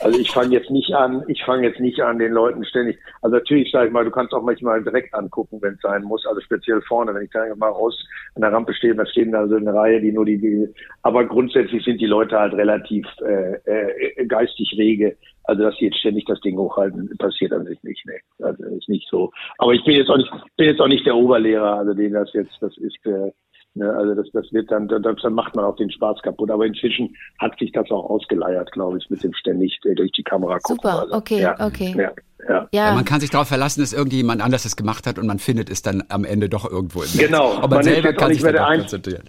[0.01, 3.37] also ich fange jetzt nicht an, ich fange jetzt nicht an, den Leuten ständig, also
[3.37, 6.39] natürlich sag ich mal, du kannst auch manchmal direkt angucken, wenn es sein muss, also
[6.41, 7.97] speziell vorne, wenn ich da mal raus
[8.35, 10.67] an der Rampe stehe, da stehen da so eine Reihe, die nur die, die
[11.01, 15.17] aber grundsätzlich sind die Leute halt relativ äh, äh, geistig rege.
[15.47, 18.13] Also dass sie jetzt ständig das Ding hochhalten, passiert an sich nicht, ne.
[18.41, 19.31] Also ist nicht so.
[19.57, 22.31] Aber ich bin jetzt auch nicht, bin jetzt auch nicht der Oberlehrer, also den das
[22.33, 23.31] jetzt, das ist äh,
[23.77, 26.49] Ne, also das, das wird dann, dann, dann macht man auch den Spaß kaputt.
[26.49, 30.23] Aber inzwischen hat sich das auch ausgeleiert, glaube ich, mit dem ständig äh, durch die
[30.23, 30.79] Kamera gucken.
[30.81, 31.93] Super, Also, okay, ja, okay.
[31.95, 32.11] Ja,
[32.49, 32.67] ja.
[32.71, 35.69] Ja, man kann sich darauf verlassen, dass irgendjemand anders es gemacht hat und man findet
[35.69, 37.17] es dann am Ende doch irgendwo im Netz.
[37.19, 37.53] Genau.
[37.57, 39.23] Aber man, Man selber kann nicht sich Einz- konzentrieren.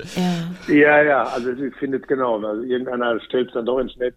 [0.68, 0.74] ja.
[0.74, 2.42] Ja, ja, also ich finde genau.
[2.42, 4.16] Also irgendeiner stellt es dann doch ins Netz.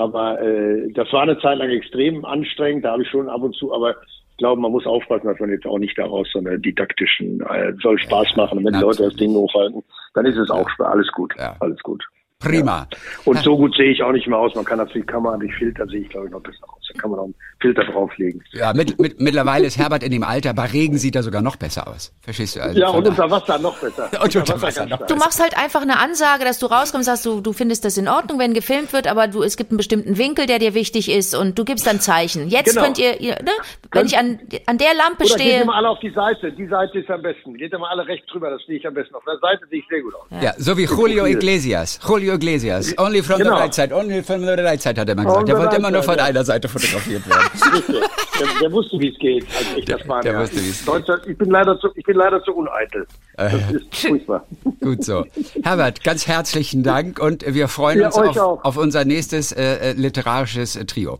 [0.00, 3.54] Aber äh, das war eine Zeit lang extrem anstrengend, da habe ich schon ab und
[3.54, 6.58] zu, aber ich glaube, man muss aufpassen, dass man jetzt auch nicht daraus so eine
[6.58, 8.56] didaktischen, äh, soll Spaß machen.
[8.56, 9.82] Und wenn die Leute das Ding hochhalten,
[10.14, 10.86] dann ist es auch Spaß.
[10.86, 11.34] Alles gut.
[11.36, 11.54] Ja.
[11.60, 12.02] Alles gut.
[12.38, 12.86] Prima.
[13.26, 14.54] Und so gut sehe ich auch nicht mehr aus.
[14.54, 16.79] Man kann natürlich Kamera durch Filter sehe ich, glaube ich, noch besser aus.
[16.94, 18.42] Da kann man auch einen Filter drauflegen.
[18.52, 21.56] Ja, mit, mit, mittlerweile ist Herbert in dem Alter, bei Regen sieht er sogar noch
[21.56, 22.12] besser aus.
[22.22, 22.62] Verstehst du?
[22.62, 24.08] Also Ja, von und unter Wasser noch besser.
[24.22, 25.06] Und unter Wasser ganz noch.
[25.06, 28.08] Du machst halt einfach eine Ansage, dass du rauskommst, sagst du, du findest das in
[28.08, 31.34] Ordnung, wenn gefilmt wird, aber du, es gibt einen bestimmten Winkel, der dir wichtig ist
[31.34, 32.48] und du gibst dann Zeichen.
[32.48, 32.82] Jetzt Genau.
[32.84, 33.50] könnt ihr, ihr ne,
[33.92, 36.52] wenn ich an, an der Lampe Oder geht stehe, immer alle auf die Seite.
[36.52, 37.54] Die Seite ist am besten.
[37.54, 38.50] Geht immer alle rechts drüber.
[38.50, 39.14] Das stehe ich am besten.
[39.14, 40.26] Auf der Seite sehe ich sehr gut aus.
[40.42, 41.26] Ja, so wie Julio.
[41.26, 41.98] Iglesias.
[42.06, 42.96] Julio Iglesias.
[42.98, 43.56] Only from Genau.
[43.56, 45.48] the right side, only from the right side, hat er mal gesagt.
[45.48, 46.24] The wollte immer nur von ja.
[46.24, 47.50] einer Seite fotografiert werden.
[47.72, 47.92] Wusste.
[47.92, 49.46] Der, der wusste, wie es geht.
[49.56, 50.32] Als echter Spanier.
[50.32, 50.88] der wusste, wie es geht.
[50.88, 53.06] Deutschland, ich bin leider zu, ich bin leider zu uneitel.
[53.36, 53.50] Äh.
[53.50, 54.46] Das ist furchtbar.
[54.80, 55.24] Gut so.
[55.62, 58.64] Herbert, ganz herzlichen Dank und wir freuen Ja, uns auf, auch.
[58.64, 61.18] auf unser nächstes äh, äh, literarisches äh, Trio.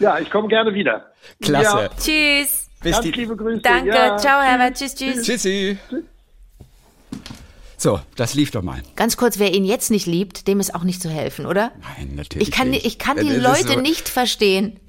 [0.00, 1.06] Ja, ich komme gerne wieder.
[1.42, 1.76] Klasse.
[1.78, 2.68] Ja, tschüss.
[2.82, 3.60] Bis ganz die liebe Grüße.
[3.60, 4.16] Danke, Ja.
[4.16, 5.22] ciao Herbert, tschüss, tschüss.
[5.22, 5.76] Tschüssi.
[7.80, 8.82] So, das lief doch mal.
[8.96, 11.70] Ganz kurz, wer ihn jetzt nicht liebt, dem ist auch nicht zu helfen, oder?
[11.96, 12.84] Nein, natürlich Ich kann, nicht.
[12.84, 14.80] ich kann Das die Leute so- nicht verstehen.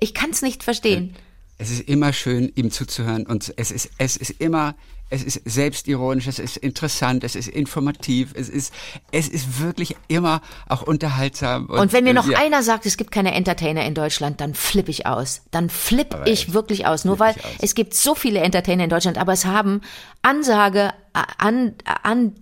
[0.00, 1.14] Ich kann es nicht verstehen.
[1.58, 4.74] Es ist immer schön, ihm zuzuhören und es ist, es ist immer,
[5.12, 8.72] es ist selbstironisch, es ist interessant, es ist informativ, es ist,
[9.10, 11.66] es ist wirklich immer auch unterhaltsam.
[11.66, 14.90] Und wenn mir noch ja, einer sagt, es gibt keine Entertainer in Deutschland, dann flippe
[14.90, 15.42] ich aus.
[15.50, 17.04] Dann flippe ich wirklich aus.
[17.04, 17.42] Nur weil aus.
[17.58, 19.82] es gibt so viele Entertainer in Deutschland, aber es haben
[20.22, 22.32] Ansage an, an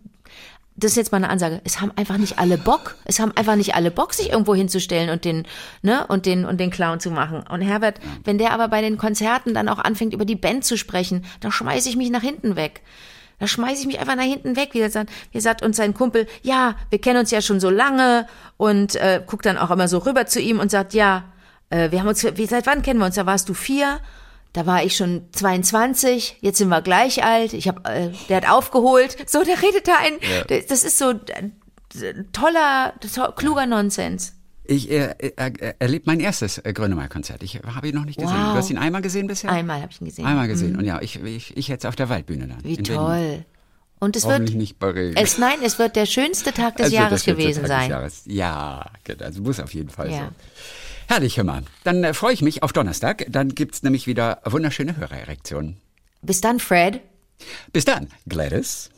[0.80, 1.60] das ist jetzt mal eine Ansage.
[1.64, 2.96] Es haben einfach nicht alle Bock.
[3.04, 5.46] Es haben einfach nicht alle Bock, sich irgendwo hinzustellen und den,
[5.82, 7.44] ne, und den, und den Clown zu machen.
[7.48, 10.76] Und Herbert, wenn der aber bei den Konzerten dann auch anfängt, über die Band zu
[10.76, 12.80] sprechen, dann schmeiße ich mich nach hinten weg.
[13.38, 14.70] Da schmeiße ich mich einfach nach hinten weg.
[14.72, 17.70] Wie er sagt, wie sagt uns sein Kumpel, ja, wir kennen uns ja schon so
[17.70, 18.26] lange
[18.56, 21.24] und äh, guckt dann auch immer so rüber zu ihm und sagt, ja,
[21.70, 23.14] äh, wir haben uns, wie, seit wann kennen wir uns?
[23.14, 24.00] Da warst du vier,
[24.52, 27.52] da war ich schon 22, jetzt sind wir gleich alt.
[27.52, 29.16] Ich hab, äh, der hat aufgeholt.
[29.28, 30.14] So, der redet da ein.
[30.68, 34.34] Das ist so äh, toller, to kluger Nonsens.
[34.64, 37.42] Ich äh, äh, erlebt mein erstes äh, Grönemeyer-Konzert.
[37.42, 38.36] Ich habe ihn noch nicht gesehen.
[38.36, 38.52] Wow.
[38.52, 39.50] Du hast ihn einmal gesehen bisher?
[39.50, 40.24] Einmal habe ich ihn gesehen.
[40.26, 40.76] Einmal gesehen.
[40.76, 42.62] Und ja, ich, ich, ich jetzt auf der Waldbühne dann.
[42.62, 43.44] Wie toll.
[43.98, 45.16] Und es wird, nicht bei Regen.
[45.16, 47.90] es, nein, es wird der schönste Tag des Es Jahres gewesen Tag des sein.
[47.90, 48.22] Jahres.
[48.26, 50.18] Ja, genau, also muss auf jeden Fall Ja.
[50.18, 50.24] so.
[51.10, 51.64] Herrlich, hör mal.
[51.82, 53.26] Dann äh, freue ich mich auf Donnerstag.
[53.28, 55.80] Dann gibt's nämlich wieder wunderschöne Hörererektionen.
[56.22, 57.00] Bis dann, Fred.
[57.72, 58.90] Bis dann, Gladys.